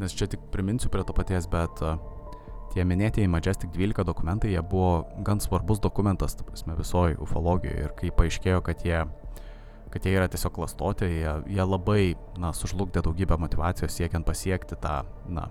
Nes 0.00 0.14
čia 0.14 0.28
tik 0.30 0.50
priminsiu 0.52 0.90
prie 0.92 1.02
to 1.08 1.14
paties, 1.16 1.48
bet 1.50 1.82
uh, 1.84 1.96
tie 2.76 2.84
minėtieji 2.84 3.30
Majestic 3.32 3.70
12 3.72 4.04
dokumentai, 4.04 4.50
jie 4.52 4.60
buvo 4.60 5.06
gan 5.24 5.40
svarbus 5.40 5.80
dokumentas, 5.80 6.36
ta 6.36 6.44
prasme, 6.44 6.76
visoji 6.76 7.16
ufologijoje 7.24 7.86
ir 7.86 7.94
kai 7.96 8.10
paaiškėjo, 8.18 8.60
kad 8.66 8.84
jie, 8.84 8.98
kad 9.92 10.06
jie 10.06 10.16
yra 10.16 10.26
tiesiog 10.30 10.54
klastoti, 10.56 11.08
jie, 11.20 11.36
jie 11.52 11.66
labai, 11.66 12.16
na, 12.40 12.52
sužlugdė 12.56 13.04
daugybę 13.06 13.38
motivacijos 13.40 13.94
siekiant 13.96 14.26
pasiekti 14.26 14.78
tą, 14.82 15.02
na, 15.32 15.46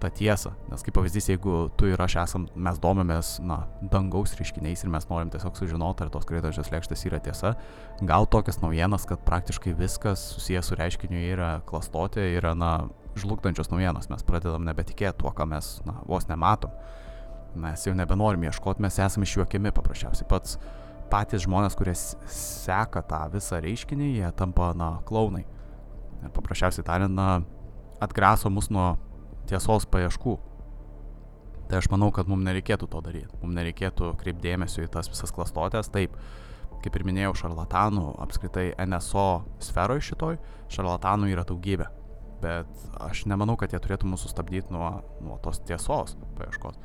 tą 0.00 0.10
tiesą. 0.16 0.52
Nes 0.70 0.82
kaip 0.84 0.96
pavyzdys, 0.96 1.28
jeigu 1.32 1.56
tu 1.78 1.90
ir 1.90 2.00
aš 2.00 2.16
esam, 2.22 2.46
mes 2.54 2.80
domimės, 2.82 3.34
na, 3.44 3.62
dangaus 3.92 4.34
reiškiniais 4.38 4.84
ir 4.84 4.92
mes 4.92 5.06
norim 5.10 5.32
tiesiog 5.32 5.58
sužinoti, 5.58 6.06
ar 6.06 6.12
tos 6.12 6.24
skraidančios 6.26 6.72
lėkštės 6.72 7.04
yra 7.10 7.20
tiesa, 7.24 7.54
gal 8.06 8.28
tokias 8.30 8.60
naujienas, 8.64 9.06
kad 9.08 9.22
praktiškai 9.26 9.74
viskas 9.78 10.24
susijęs 10.36 10.72
su 10.72 10.78
reiškiniu 10.80 11.20
yra 11.34 11.52
klastoti, 11.68 12.24
yra, 12.38 12.54
na, 12.58 12.72
žlugdančios 13.18 13.70
naujienos, 13.72 14.10
mes 14.10 14.26
pradedam 14.26 14.64
nebetikėti 14.68 15.20
tuo, 15.20 15.34
ką 15.36 15.48
mes, 15.50 15.78
na, 15.88 15.98
vos 16.08 16.28
nematom. 16.30 16.72
Mes 17.60 17.82
jau 17.82 17.96
nebenorim 17.98 18.44
ieškoti, 18.46 18.82
mes 18.84 19.00
esame 19.02 19.26
išjuokiami 19.26 19.72
paprasčiausiai. 19.74 20.28
Pats 20.30 20.54
patys 21.10 21.44
žmonės, 21.46 21.76
kurie 21.78 21.94
seka 21.94 23.02
tą 23.06 23.24
visą 23.32 23.60
reiškinį, 23.62 24.10
jie 24.20 24.30
tampa, 24.38 24.70
na, 24.78 24.96
klaunai. 25.08 25.44
Ir 26.20 26.32
paprasčiausiai 26.36 26.86
tariant, 26.86 27.14
na, 27.16 27.42
atgraso 28.02 28.50
mus 28.52 28.70
nuo 28.72 28.94
tiesos 29.50 29.86
paieškų. 29.90 30.36
Tai 31.70 31.78
aš 31.78 31.86
manau, 31.92 32.10
kad 32.14 32.26
mums 32.30 32.42
nereikėtų 32.48 32.88
to 32.90 33.00
daryti. 33.04 33.30
Mums 33.44 33.54
nereikėtų 33.54 34.14
kreipdėmėsio 34.18 34.82
į 34.86 34.90
tas 34.90 35.10
visas 35.10 35.30
klastotės. 35.34 35.90
Taip, 35.94 36.16
kaip 36.82 36.96
ir 36.98 37.04
minėjau, 37.06 37.36
šarlatanų, 37.44 38.06
apskritai 38.24 38.72
NSO 38.88 39.28
sferoje 39.62 40.08
šitoj, 40.08 40.40
šarlatanų 40.74 41.30
yra 41.30 41.44
daugybė. 41.46 41.86
Bet 42.40 42.88
aš 43.04 43.26
nemanau, 43.30 43.54
kad 43.60 43.74
jie 43.74 43.78
turėtų 43.84 44.08
mūsų 44.10 44.30
sustabdyti 44.30 44.74
nuo, 44.74 44.88
nuo 45.22 45.36
tos 45.44 45.60
tiesos 45.68 46.16
paieškos. 46.38 46.80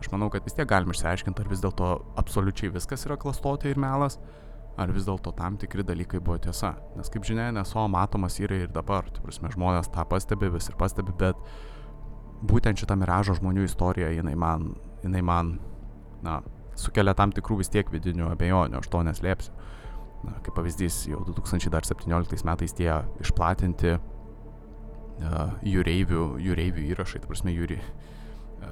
Aš 0.00 0.08
manau, 0.14 0.30
kad 0.32 0.46
vis 0.46 0.56
tiek 0.56 0.68
galime 0.68 0.94
išsiaiškinti, 0.96 1.42
ar 1.42 1.48
vis 1.50 1.60
dėlto 1.60 1.88
absoliučiai 2.20 2.72
viskas 2.72 3.04
yra 3.04 3.18
klastotė 3.20 3.68
ir 3.74 3.80
melas, 3.80 4.16
ar 4.80 4.92
vis 4.96 5.04
dėlto 5.04 5.34
tam 5.36 5.58
tikri 5.60 5.84
dalykai 5.84 6.22
buvo 6.24 6.38
tiesa. 6.40 6.72
Nes 6.96 7.12
kaip 7.12 7.26
žinia, 7.28 7.50
NSO 7.52 7.84
matomas 7.92 8.38
yra 8.40 8.62
ir 8.62 8.70
dabar. 8.72 9.10
Tai 9.12 9.20
prasme, 9.26 9.50
žmonės 9.52 9.90
tą 9.92 10.06
pastebi, 10.08 10.48
vis 10.54 10.70
ir 10.72 10.78
pastebi, 10.80 11.12
bet 11.20 11.36
būtent 12.48 12.80
šita 12.80 12.96
miražo 12.96 13.36
žmonių 13.36 13.66
istorija, 13.68 14.08
jinai 14.16 14.32
man, 14.40 14.70
jinai 15.04 15.20
man, 15.26 15.58
na, 16.24 16.38
sukelia 16.80 17.12
tam 17.18 17.34
tikrų 17.36 17.60
vis 17.60 17.68
tiek 17.72 17.92
vidinių 17.92 18.30
abejonių, 18.32 18.80
aš 18.80 18.88
to 18.88 19.02
neslėpsiu. 19.04 19.52
Na, 20.24 20.38
kaip 20.44 20.56
pavyzdys, 20.56 21.02
jau 21.08 21.20
2017 21.28 22.48
metais 22.48 22.74
tie 22.76 22.88
išplatinti 23.20 23.92
uh, 23.96 25.52
jūreivių, 25.64 26.24
jūreivių 26.44 26.88
įrašai, 26.92 27.22
ta 27.22 27.28
prasme, 27.28 27.52
jūri, 27.56 27.78
uh, 27.80 28.19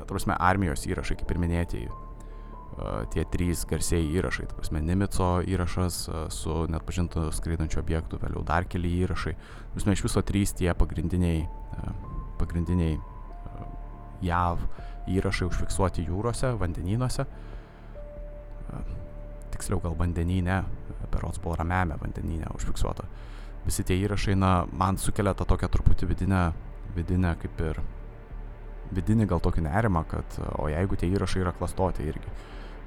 prasme, 0.09 0.37
armijos 0.38 0.87
įrašai, 0.88 1.18
kaip 1.20 1.33
ir 1.35 1.40
minėtieji, 1.42 1.88
uh, 1.88 3.05
tie 3.14 3.24
trys 3.33 3.64
garsieji 3.68 4.11
įrašai, 4.18 4.48
ta 4.51 4.59
prasme, 4.59 4.83
Nimico 4.85 5.31
įrašas 5.46 6.01
uh, 6.09 6.24
su 6.33 6.64
net 6.72 6.85
pažintų 6.88 7.29
skraidančių 7.37 7.81
objektų, 7.83 8.20
vėliau 8.24 8.44
dar 8.46 8.68
keli 8.68 8.92
įrašai, 9.05 9.37
prasme, 9.74 9.96
iš 9.96 10.05
viso 10.09 10.24
trys 10.27 10.55
tie 10.59 10.72
pagrindiniai, 10.77 11.46
pagrindiniai 12.38 12.98
JAV 14.24 14.62
įrašai 15.09 15.48
užfiksuoti 15.48 16.05
jūrose, 16.09 16.53
vandenynuose. 16.61 17.24
Tiksliau 19.55 19.81
gal 19.83 19.94
vandenyne, 19.98 20.62
berots 21.12 21.40
buvo 21.42 21.57
ramiame 21.59 21.96
vandenyne 22.01 22.51
užfiksuota. 22.57 23.07
Visi 23.66 23.85
tie 23.87 23.96
įrašai, 24.05 24.37
na, 24.38 24.53
man 24.72 24.98
sukelia 25.01 25.35
tą 25.37 25.46
tokią 25.48 25.70
truputį 25.72 26.09
vidinę, 26.11 26.42
vidinę 26.96 27.35
kaip 27.40 27.62
ir, 27.64 27.81
vidinį 28.95 29.29
gal 29.29 29.43
tokį 29.45 29.67
nerimą, 29.67 30.05
kad 30.09 30.38
o 30.59 30.69
jeigu 30.71 30.97
tie 30.97 31.11
įrašai 31.12 31.43
yra 31.45 31.53
klastoti 31.57 32.07
irgi. 32.09 32.33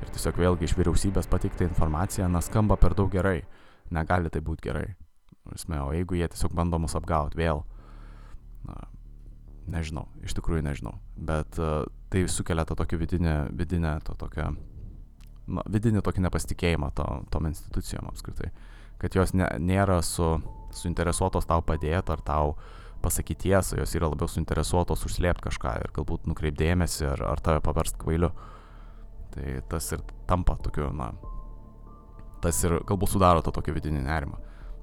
Ir 0.01 0.09
tiesiog 0.15 0.39
vėlgi 0.41 0.65
iš 0.65 0.75
vyriausybės 0.79 1.29
pateikta 1.29 1.67
informacija, 1.67 2.29
na, 2.31 2.41
skamba 2.41 2.77
per 2.81 2.95
daug 2.97 3.11
gerai. 3.13 3.43
Negali 3.93 4.31
tai 4.33 4.41
būti 4.41 4.65
gerai. 4.69 4.87
Esmė, 5.53 5.81
o 5.83 5.91
jeigu 5.93 6.17
jie 6.17 6.27
tiesiog 6.31 6.55
bando 6.57 6.79
mus 6.81 6.95
apgauti 6.97 7.37
vėl, 7.37 7.61
na, 8.65 8.77
nežinau, 9.69 10.07
iš 10.25 10.33
tikrųjų 10.37 10.65
nežinau. 10.65 10.95
Bet 11.17 11.59
uh, 11.61 11.83
tai 12.13 12.25
sukelia 12.31 12.65
tą 12.65 12.77
tokį 12.79 13.01
vidinę, 13.03 13.35
vidinę 13.57 13.97
to 14.07 14.15
tokią 14.17 14.51
na, 15.51 15.63
vidinį 15.69 16.03
tokį 16.05 16.25
nepasitikėjimą 16.27 16.91
to, 16.97 17.07
tom 17.33 17.49
institucijom 17.49 18.09
apskritai. 18.11 18.51
Kad 19.01 19.17
jos 19.17 19.33
ne, 19.37 19.47
nėra 19.59 19.99
su, 20.05 20.35
suinteresuotos 20.77 21.47
tau 21.49 21.63
padėti 21.65 22.13
ar 22.13 22.21
tau 22.25 22.55
pasakyti 23.03 23.49
tiesą, 23.49 23.79
jos 23.81 23.95
yra 23.97 24.09
labiau 24.11 24.29
suinteresuotos 24.31 25.05
užslėpti 25.07 25.47
kažką 25.49 25.75
ir 25.83 25.93
galbūt 25.95 26.29
nukreipdėmėsi 26.29 27.07
ar, 27.09 27.23
ar 27.33 27.43
tave 27.43 27.63
paverst 27.65 27.99
kvailiu. 28.01 28.31
Tai 29.31 29.45
tas 29.71 29.87
ir 29.95 30.03
tampa 30.27 30.57
tokiu, 30.59 30.89
na, 30.95 31.11
tas 32.43 32.57
ir 32.67 32.81
galbūt 32.87 33.13
sudaro 33.13 33.43
tą 33.45 33.53
tokį 33.55 33.77
vidinį 33.77 34.03
nerimą. 34.07 34.41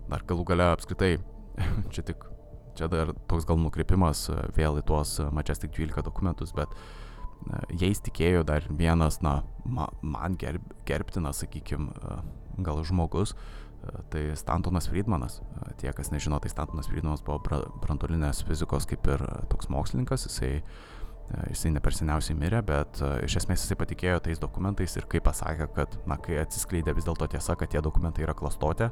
Dar 0.09 0.24
galų 0.28 0.46
gale 0.48 0.70
apskritai, 0.72 1.18
čia 1.92 2.07
tik, 2.09 2.24
čia 2.78 2.88
dar 2.92 3.12
toks 3.28 3.48
gal 3.48 3.61
nukreipimas 3.61 4.28
vėl 4.57 4.81
į 4.81 4.87
tuos 4.88 5.18
Majestic 5.37 5.74
12 5.76 6.07
dokumentus, 6.07 6.54
bet 6.57 6.72
uh, 6.72 7.09
jais 7.78 8.00
tikėjo 8.04 8.44
dar 8.46 8.66
vienas, 8.68 9.20
na, 9.24 9.42
ma, 9.64 9.88
man 10.02 10.37
gerb, 10.40 10.64
gerbtinas, 10.88 11.42
sakykime, 11.42 11.92
gal 12.64 12.83
žmogus, 12.87 13.35
e, 13.35 13.37
tai 14.12 14.22
Stantonas 14.38 14.88
Friedmanas. 14.90 15.40
E, 15.40 15.74
tie, 15.83 15.92
kas 15.96 16.12
nežino, 16.14 16.38
tai 16.42 16.53
Stantonas 16.53 16.90
Friedmanas 16.90 17.24
buvo 17.27 17.40
brantolinės 17.83 18.44
fizikos 18.48 18.88
kaip 18.88 19.07
ir 19.11 19.24
toks 19.53 19.70
mokslininkas, 19.72 20.29
jisai, 20.29 20.53
e, 20.61 21.42
jisai 21.53 21.74
ne 21.74 21.83
per 21.85 21.96
seniausiai 21.96 22.38
mirė, 22.38 22.62
bet 22.66 23.03
iš 23.27 23.40
esmės 23.42 23.64
jisai 23.64 23.79
patikėjo 23.81 24.22
tais 24.29 24.42
dokumentais 24.42 24.96
ir 24.98 25.09
kai 25.11 25.22
pasakė, 25.24 25.70
kad, 25.77 26.01
na, 26.11 26.20
kai 26.22 26.40
atsiskleidė 26.42 26.96
vis 26.96 27.09
dėlto 27.09 27.31
tiesa, 27.35 27.57
kad 27.59 27.72
tie 27.72 27.85
dokumentai 27.85 28.27
yra 28.27 28.37
klastotė, 28.38 28.90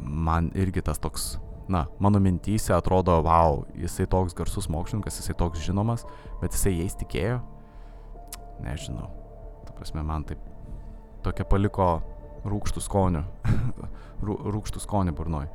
man 0.00 0.50
irgi 0.58 0.82
tas 0.82 0.98
toks 0.98 1.36
na, 1.70 1.86
mano 2.02 2.18
mintyse 2.18 2.74
atrodo, 2.74 3.14
wow, 3.22 3.62
jisai 3.78 4.08
toks 4.10 4.34
garsus 4.34 4.66
mokslininkas, 4.68 5.20
jisai 5.20 5.36
toks 5.38 5.62
žinomas, 5.62 6.02
bet 6.42 6.56
jisai 6.56 6.72
jais 6.80 6.96
tikėjo. 6.98 7.38
Nežinau. 8.64 9.06
Ta 9.68 9.74
prasme, 9.76 10.02
man 10.04 10.26
taip 10.26 10.42
tokia 11.24 11.46
paliko 11.46 12.00
rūkštų 12.48 12.82
skonių, 12.84 13.22
rūkštų 14.56 14.82
skonių 14.82 15.14
burnoj. 15.16 15.48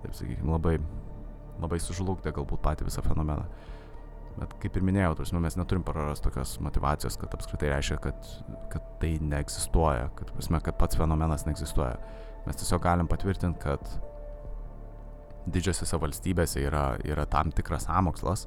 Taip 0.00 0.14
sakykime, 0.16 0.50
labai, 0.52 0.76
labai 1.60 1.80
sužlugdė 1.82 2.32
galbūt 2.36 2.62
patį 2.64 2.88
visą 2.88 3.04
fenomeną. 3.04 3.48
Bet 4.38 4.54
kaip 4.62 4.76
ir 4.78 4.84
minėjau, 4.86 5.16
tarsi, 5.18 5.34
mes 5.42 5.56
neturim 5.58 5.82
prarasti 5.84 6.28
tokios 6.28 6.54
motivacijos, 6.64 7.18
kad 7.20 7.34
apskritai 7.36 7.72
reiškia, 7.74 7.98
kad, 8.04 8.28
kad 8.72 8.86
tai 9.02 9.16
neegzistuoja, 9.20 10.06
kad, 10.16 10.30
prasme, 10.36 10.60
kad 10.64 10.78
pats 10.80 10.96
fenomenas 10.96 11.44
neegzistuoja. 11.48 11.98
Mes 12.46 12.56
tiesiog 12.56 12.80
galim 12.84 13.10
patvirtinti, 13.10 13.60
kad 13.60 13.84
didžiosiose 15.50 15.98
valstybėse 16.00 16.62
yra, 16.62 16.94
yra 17.04 17.26
tam 17.28 17.50
tikras 17.52 17.88
samokslas, 17.88 18.46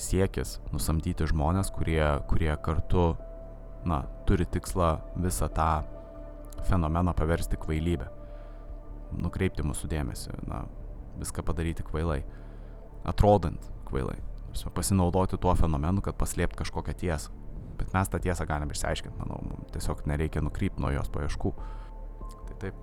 siekis 0.00 0.56
nusamdyti 0.72 1.26
žmonės, 1.28 1.72
kurie, 1.74 2.04
kurie 2.30 2.52
kartu 2.64 3.10
na, 3.88 4.04
turi 4.28 4.46
tikslą 4.48 4.94
visą 5.20 5.50
tą 5.52 5.72
fenomeną 6.68 7.14
paversti 7.16 7.58
kvailybę, 7.60 8.08
nukreipti 9.22 9.64
mūsų 9.66 9.90
dėmesį, 9.92 10.36
na, 10.48 10.64
viską 11.20 11.44
padaryti 11.46 11.84
kvailai, 11.86 12.22
atrodant 13.08 13.70
kvailai, 13.88 14.18
pasinaudoti 14.74 15.38
tuo 15.40 15.54
fenomenu, 15.58 16.02
kad 16.04 16.16
paslėpti 16.20 16.62
kažkokią 16.62 16.96
tiesą. 17.04 17.32
Bet 17.78 17.94
mes 17.94 18.08
tą 18.08 18.20
tiesą 18.22 18.46
galim 18.46 18.70
išsiaiškinti, 18.70 19.16
manau, 19.18 19.40
tiesiog 19.74 20.04
nereikia 20.06 20.42
nukrypti 20.44 20.82
nuo 20.82 20.92
jos 20.92 21.08
paieškų. 21.12 21.52
Tai 22.48 22.58
taip 22.62 22.76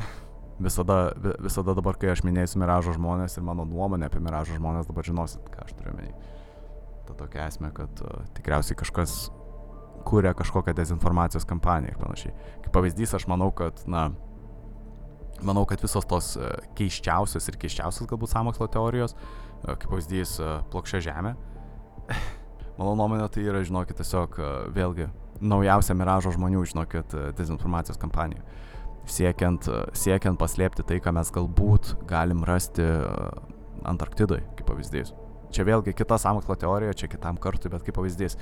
visada, 0.66 1.00
visada 1.44 1.74
dabar, 1.76 1.98
kai 2.00 2.12
aš 2.14 2.22
minėsiu 2.26 2.62
Miražo 2.62 2.94
žmonės 2.96 3.36
ir 3.36 3.44
mano 3.46 3.66
nuomonė 3.68 4.08
apie 4.08 4.22
Miražo 4.24 4.56
žmonės, 4.56 4.88
dabar 4.88 5.08
žinosit, 5.08 5.50
ką 5.52 5.66
aš 5.66 5.74
turiu 5.76 5.96
menį. 5.98 6.14
Ta 7.06 7.18
tokia 7.18 7.50
esmė, 7.50 7.72
kad 7.74 8.00
uh, 8.06 8.22
tikriausiai 8.38 8.78
kažkas 8.78 9.26
kūrė 10.06 10.32
kažkokią 10.38 10.74
dezinformacijos 10.76 11.46
kampaniją 11.48 11.94
ir 11.94 12.00
panašiai. 12.00 12.34
Kaip 12.64 12.72
pavyzdys, 12.76 13.14
aš 13.18 13.26
manau, 13.30 13.50
kad, 13.56 13.82
na, 13.90 14.08
manau, 15.42 15.66
kad 15.68 15.82
visos 15.82 16.08
tos 16.08 16.32
uh, 16.38 16.54
keiščiausios 16.78 17.50
ir 17.50 17.58
keiščiausios 17.62 18.10
galbūt 18.10 18.32
samokslo 18.32 18.70
teorijos, 18.72 19.16
uh, 19.16 19.74
kaip 19.74 19.88
pavyzdys, 19.90 20.38
uh, 20.42 20.60
plokščia 20.72 21.02
žemė, 21.10 21.36
mano 22.78 22.94
nuomonė 22.98 23.28
tai 23.34 23.46
yra, 23.48 23.64
žinokit, 23.66 23.98
tiesiog 24.00 24.40
uh, 24.40 24.54
vėlgi 24.74 25.10
naujausia 25.42 25.98
Miražo 25.98 26.32
žmonių, 26.38 26.64
žinokit, 26.72 27.12
uh, 27.18 27.34
dezinformacijos 27.36 28.00
kampanija. 28.00 28.46
Uh, 28.46 28.62
siekiant, 29.10 29.68
siekiant 29.96 30.38
paslėpti 30.38 30.84
tai, 30.86 30.98
ką 31.02 31.14
mes 31.16 31.30
galbūt 31.34 31.94
galim 32.10 32.44
rasti 32.46 32.84
e, 32.84 32.96
Antarktidoje, 33.86 34.42
kaip 34.58 34.66
pavyzdys. 34.70 35.12
Čia 35.54 35.66
vėlgi 35.68 35.94
kita 35.94 36.18
samokslo 36.18 36.56
teorija, 36.58 36.96
čia 36.96 37.08
kitam 37.10 37.38
kartui, 37.38 37.70
bet 37.70 37.84
kaip 37.86 37.94
pavyzdys. 37.98 38.34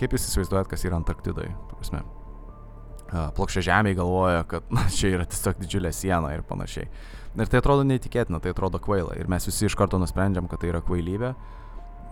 Kaip 0.00 0.16
jūs 0.16 0.26
įsivaizduojat, 0.30 0.70
kas 0.70 0.84
yra 0.88 0.98
Antarktidoje? 1.00 1.52
E, 1.52 3.22
plokščia 3.36 3.66
žemė 3.68 3.94
galvoja, 3.98 4.42
kad 4.48 4.68
na, 4.74 4.86
čia 4.92 5.12
yra 5.16 5.26
tiesiog 5.28 5.60
didžiulė 5.62 5.92
siena 5.96 6.32
ir 6.36 6.44
panašiai. 6.48 6.90
Ir 7.32 7.48
tai 7.48 7.62
atrodo 7.62 7.86
neįtikėtina, 7.88 8.42
tai 8.44 8.52
atrodo 8.52 8.80
kvaila. 8.82 9.16
Ir 9.20 9.30
mes 9.32 9.48
visi 9.48 9.68
iš 9.68 9.76
karto 9.78 10.00
nusprendžiam, 10.00 10.50
kad 10.50 10.60
tai 10.60 10.72
yra 10.72 10.82
kvailybė. 10.84 11.32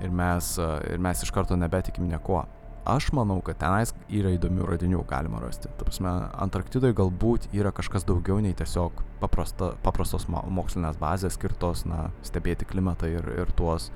Ir 0.01 0.16
mes, 0.16 0.55
ir 0.88 1.03
mes 1.03 1.27
iš 1.27 1.33
karto 1.35 1.59
nebetikim 1.61 2.07
nieko 2.09 2.45
aš 2.85 3.11
manau, 3.12 3.40
kad 3.45 3.59
tenais 3.61 3.93
yra 4.12 4.33
įdomių 4.35 4.66
radinių 4.69 5.03
galima 5.09 5.40
rasti. 5.43 5.71
Ta 5.79 5.87
prasme, 5.87 6.12
Antarktidoje 6.40 6.97
galbūt 6.97 7.51
yra 7.57 7.73
kažkas 7.75 8.07
daugiau 8.09 8.40
nei 8.43 8.55
tiesiog 8.57 9.03
paprasta, 9.21 9.75
paprastos 9.85 10.27
mokslinės 10.31 10.99
bazės 11.01 11.37
skirtos 11.38 11.85
na, 11.88 12.09
stebėti 12.27 12.69
klimatą 12.69 13.11
ir, 13.11 13.29
ir, 13.43 13.53
tuos, 13.57 13.90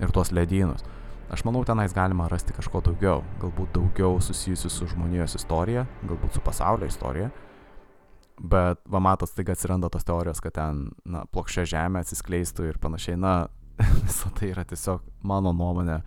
ir 0.00 0.14
tuos 0.14 0.32
ledynus. 0.34 0.84
Aš 1.32 1.44
manau, 1.46 1.62
tenais 1.64 1.94
galima 1.96 2.26
rasti 2.28 2.52
kažko 2.52 2.82
daugiau, 2.84 3.22
galbūt 3.40 3.72
daugiau 3.78 4.18
susijusių 4.20 4.70
su 4.70 4.88
žmonijos 4.92 5.38
istorija, 5.38 5.86
galbūt 6.04 6.36
su 6.36 6.42
pasaulio 6.44 6.88
istorija. 6.90 7.30
Bet, 8.34 8.80
va 8.90 9.00
matos, 9.00 9.32
taiga 9.32 9.54
atsiranda 9.54 9.88
tos 9.88 10.04
teorijos, 10.04 10.42
kad 10.42 10.56
ten, 10.58 10.88
na, 11.06 11.22
plokščia 11.32 11.64
žemė 11.70 12.02
atsiskleistų 12.02 12.68
ir 12.68 12.80
panašiai. 12.82 13.16
Na, 13.20 13.34
visą 14.04 14.32
tai 14.36 14.50
yra 14.52 14.66
tiesiog 14.68 15.04
mano 15.24 15.54
nuomonė 15.56 16.00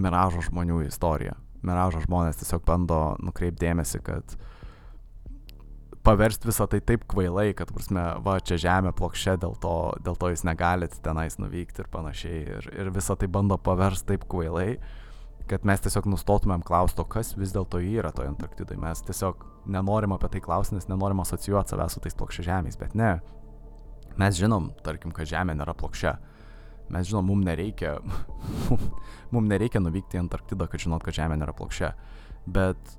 miražo 0.00 0.44
žmonių 0.48 0.84
istorija. 0.86 1.34
Miražo 1.66 2.02
žmonės 2.04 2.38
tiesiog 2.40 2.62
bando 2.68 3.00
nukreipdėmėsi, 3.22 4.02
kad 4.04 4.36
paversti 6.06 6.48
visą 6.48 6.66
tai 6.70 6.80
taip 6.84 7.04
kvailai, 7.10 7.52
kad, 7.58 7.70
prasme, 7.74 8.02
va, 8.24 8.38
čia 8.42 8.58
žemė 8.60 8.92
plokščia, 8.98 9.36
dėl 9.42 9.54
to, 9.62 9.76
dėl 10.02 10.18
to 10.18 10.32
jūs 10.32 10.44
negalit 10.46 10.96
tenais 11.04 11.38
nuvykti 11.38 11.84
ir 11.84 11.90
panašiai. 11.92 12.42
Ir, 12.56 12.68
ir 12.84 12.90
visą 12.94 13.16
tai 13.18 13.30
bando 13.30 13.58
paversti 13.58 14.14
taip 14.14 14.26
kvailai. 14.30 14.76
kad 15.50 15.64
mes 15.66 15.82
tiesiog 15.82 16.06
nustotumėm 16.08 16.62
klausti, 16.64 17.02
kas 17.10 17.34
vis 17.36 17.50
dėlto 17.52 17.80
yra 17.82 18.12
toje 18.14 18.30
Antarktidoje. 18.30 18.78
Mes 18.80 19.02
tiesiog 19.04 19.42
nenorim 19.66 20.14
apie 20.14 20.30
tai 20.32 20.40
klausti, 20.40 20.76
nes 20.78 20.86
nenorim 20.88 21.20
asocijuoti 21.20 21.74
savęs 21.74 21.96
su 21.96 22.00
tais 22.00 22.16
plokščiažemiais, 22.16 22.78
bet 22.80 22.94
ne. 22.96 23.16
Mes 24.16 24.38
žinom, 24.38 24.70
tarkim, 24.86 25.12
kad 25.12 25.28
Žemė 25.28 25.56
nėra 25.58 25.74
plokščia. 25.76 26.14
Mes 26.94 27.10
žinom, 27.10 27.26
mums 27.26 27.44
nereikia, 27.46 27.96
mums 29.34 29.50
nereikia 29.50 29.82
nuvykti 29.82 30.18
į 30.18 30.22
Antarktidą, 30.22 30.70
kad 30.70 30.84
žinot, 30.86 31.04
kad 31.04 31.18
Žemė 31.18 31.40
nėra 31.42 31.54
plokščia. 31.58 31.92
Bet 32.46 32.96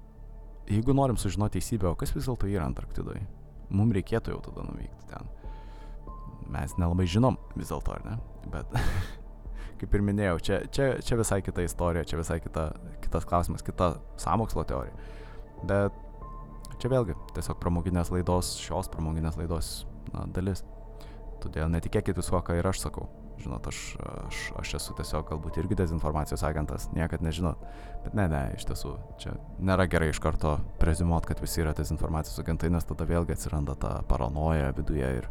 jeigu 0.70 0.94
norim 0.96 1.18
sužinoti 1.18 1.60
teisybę, 1.60 1.90
o 1.92 1.98
kas 2.00 2.14
vis 2.16 2.28
dėlto 2.28 2.50
yra 2.52 2.68
Antarktidoje, 2.70 3.24
mums 3.74 3.96
reikėtų 3.98 4.36
jau 4.36 4.42
tada 4.48 4.68
nuvykti 4.68 5.10
ten. 5.10 5.32
Mes 6.54 6.76
nelabai 6.78 7.08
žinom 7.10 7.40
vis 7.56 7.72
dėlto, 7.72 7.96
ar 7.96 8.06
ne? 8.06 8.18
Bet 8.54 8.76
kaip 9.82 9.98
ir 9.98 10.06
minėjau, 10.06 10.38
čia, 10.44 10.62
čia, 10.72 10.90
čia 11.04 11.18
visai 11.20 11.42
kita 11.46 11.66
istorija, 11.66 12.06
čia 12.08 12.20
visai 12.20 12.40
kita, 12.44 12.70
kitas 13.04 13.28
klausimas, 13.28 13.66
kita 13.66 13.96
samokslo 14.22 14.64
teorija. 14.68 14.96
Bet 15.68 15.98
čia 16.80 16.92
vėlgi 16.92 17.18
tiesiog 17.36 17.60
pramoginės 17.64 18.12
laidos, 18.14 18.56
šios 18.64 18.92
pramoginės 18.94 19.40
laidos 19.40 19.74
na, 20.14 20.28
dalis. 20.36 20.64
Todėl 21.44 21.68
netikėkit 21.74 22.20
visko, 22.20 22.40
ką 22.46 22.56
ir 22.60 22.70
aš 22.70 22.86
sakau. 22.86 23.10
Žinot, 23.44 23.68
aš, 23.68 23.80
aš, 24.00 24.38
aš 24.62 24.70
esu 24.78 24.94
tiesiog 24.96 25.26
galbūt 25.28 25.58
irgi 25.60 25.76
dezinformacijos 25.76 26.46
agentas, 26.48 26.86
niekad 26.96 27.24
nežinot. 27.26 27.60
Bet 28.06 28.16
ne, 28.16 28.30
ne, 28.32 28.44
iš 28.56 28.64
tiesų, 28.70 28.94
čia 29.20 29.34
nėra 29.60 29.84
gerai 29.92 30.14
iš 30.14 30.22
karto 30.24 30.54
prezumuot, 30.80 31.28
kad 31.28 31.42
visi 31.44 31.60
yra 31.60 31.74
dezinformacijos 31.76 32.40
agentai, 32.40 32.72
nes 32.72 32.88
tada 32.88 33.08
vėlgi 33.10 33.36
atsiranda 33.36 33.76
ta 33.80 33.98
paranoja 34.08 34.72
viduje 34.78 35.10
ir, 35.20 35.28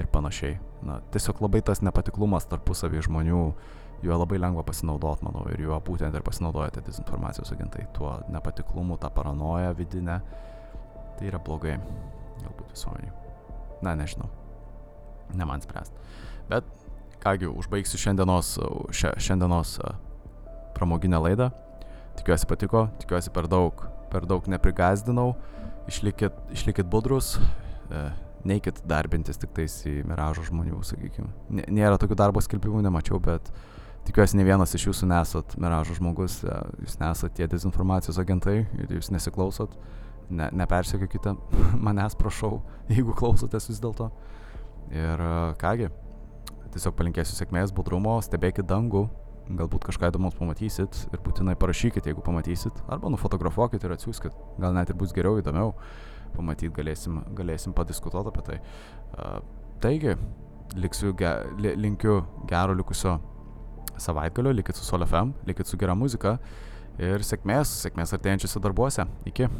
ir 0.00 0.10
panašiai. 0.10 0.58
Na, 0.82 0.98
tiesiog 1.14 1.44
labai 1.46 1.62
tas 1.62 1.84
nepatiklumas 1.86 2.48
tarpusavį 2.50 3.04
žmonių, 3.06 3.44
juo 4.04 4.18
labai 4.18 4.40
lengva 4.42 4.66
pasinaudoti, 4.66 5.24
manau, 5.28 5.46
ir 5.54 5.62
juo 5.62 5.78
būtent 5.86 6.16
ir 6.16 6.26
pasinaudoja 6.26 6.74
tie 6.74 6.82
dezinformacijos 6.88 7.54
agentai. 7.54 7.86
Tuo 7.94 8.16
nepatiklumu, 8.34 8.98
tą 8.98 9.14
paranoją 9.14 9.70
vidinę. 9.78 10.18
Tai 11.14 11.30
yra 11.30 11.38
blogai, 11.38 11.78
galbūt 12.42 12.74
visuomeniai. 12.74 13.14
Na, 13.86 13.94
nežinau. 13.94 14.26
Ne 15.38 15.46
man 15.46 15.62
spręsti. 15.62 16.02
Bet 16.50 16.66
kągi, 17.24 17.48
užbaigsiu 17.48 17.98
šiandienos, 17.98 18.58
šia, 18.92 19.14
šiandienos 19.16 19.78
pramoginę 20.74 21.18
laidą. 21.18 21.50
Tikiuosi 22.18 22.46
patiko, 22.46 22.88
tikiuosi 23.00 23.32
per 23.34 23.48
daug, 23.48 23.86
per 24.12 24.26
daug 24.28 24.46
neprigazdinau. 24.50 25.32
Išlikit, 25.88 26.36
išlikit 26.54 26.88
budrus, 26.88 27.34
e, 27.90 28.04
neikit 28.48 28.82
darbintis 28.88 29.40
tik 29.40 29.52
tais 29.56 29.74
į 29.88 30.02
miražo 30.08 30.44
žmonių, 30.46 30.82
sakykime. 30.84 31.32
Nėra 31.64 31.98
tokių 32.00 32.16
darbo 32.20 32.40
skelbimų, 32.44 32.84
nemačiau, 32.84 33.18
bet 33.24 33.50
tikiuosi 34.08 34.38
ne 34.38 34.46
vienas 34.46 34.76
iš 34.76 34.88
jūsų 34.90 35.08
nesat 35.10 35.58
miražo 35.60 35.96
žmogus, 35.98 36.42
e, 36.44 36.60
jūs 36.84 37.00
nesat 37.00 37.36
tie 37.36 37.48
dezinformacijos 37.50 38.20
agentai 38.20 38.62
ir 38.64 38.96
jūs 38.98 39.12
nesiklausot. 39.14 39.76
Ne, 40.28 40.48
nepersiekite 40.56 41.34
manęs, 41.88 42.16
prašau, 42.16 42.62
jeigu 42.92 43.16
klausotės 43.16 43.68
vis 43.72 43.82
dėlto. 43.82 44.08
Ir 44.92 45.20
e, 45.20 45.36
kągi, 45.60 45.90
tiesiog 46.74 46.96
palinkėsiu 46.98 47.36
sėkmės, 47.38 47.72
budrumo, 47.74 48.16
stebėkit 48.24 48.66
dangų, 48.70 49.06
galbūt 49.48 49.84
kažką 49.88 50.08
įdomaus 50.10 50.36
pamatysit 50.38 50.96
ir 51.12 51.20
būtinai 51.24 51.54
parašykit, 51.60 52.08
jeigu 52.08 52.24
pamatysit, 52.24 52.80
arba 52.88 53.12
nufotografuokit 53.12 53.84
ir 53.84 53.94
atsiųskit, 53.96 54.34
gal 54.60 54.74
net 54.76 54.90
ir 54.90 54.98
bus 54.98 55.12
geriau, 55.16 55.38
įdomiau, 55.40 55.74
pamatyti 56.34 56.72
galėsim, 56.74 57.20
galėsim 57.36 57.76
padiskutuoti 57.76 58.32
apie 58.32 58.44
tai. 58.48 58.58
Uh, 59.14 59.38
taigi, 59.84 60.16
liksiu, 60.80 61.12
ge, 61.18 61.30
li, 61.60 61.74
linkiu 61.78 62.22
gero 62.50 62.74
likusio 62.76 63.18
savaitgalio, 64.00 64.52
likit 64.52 64.76
su 64.76 64.84
Sol 64.84 65.06
FM, 65.06 65.34
likit 65.46 65.70
su 65.70 65.78
gera 65.78 65.94
muzika 65.94 66.38
ir 66.98 67.22
sėkmės, 67.26 67.78
sėkmės 67.84 68.14
artėjančiuose 68.16 68.62
darbuose. 68.64 69.06
Iki. 69.30 69.50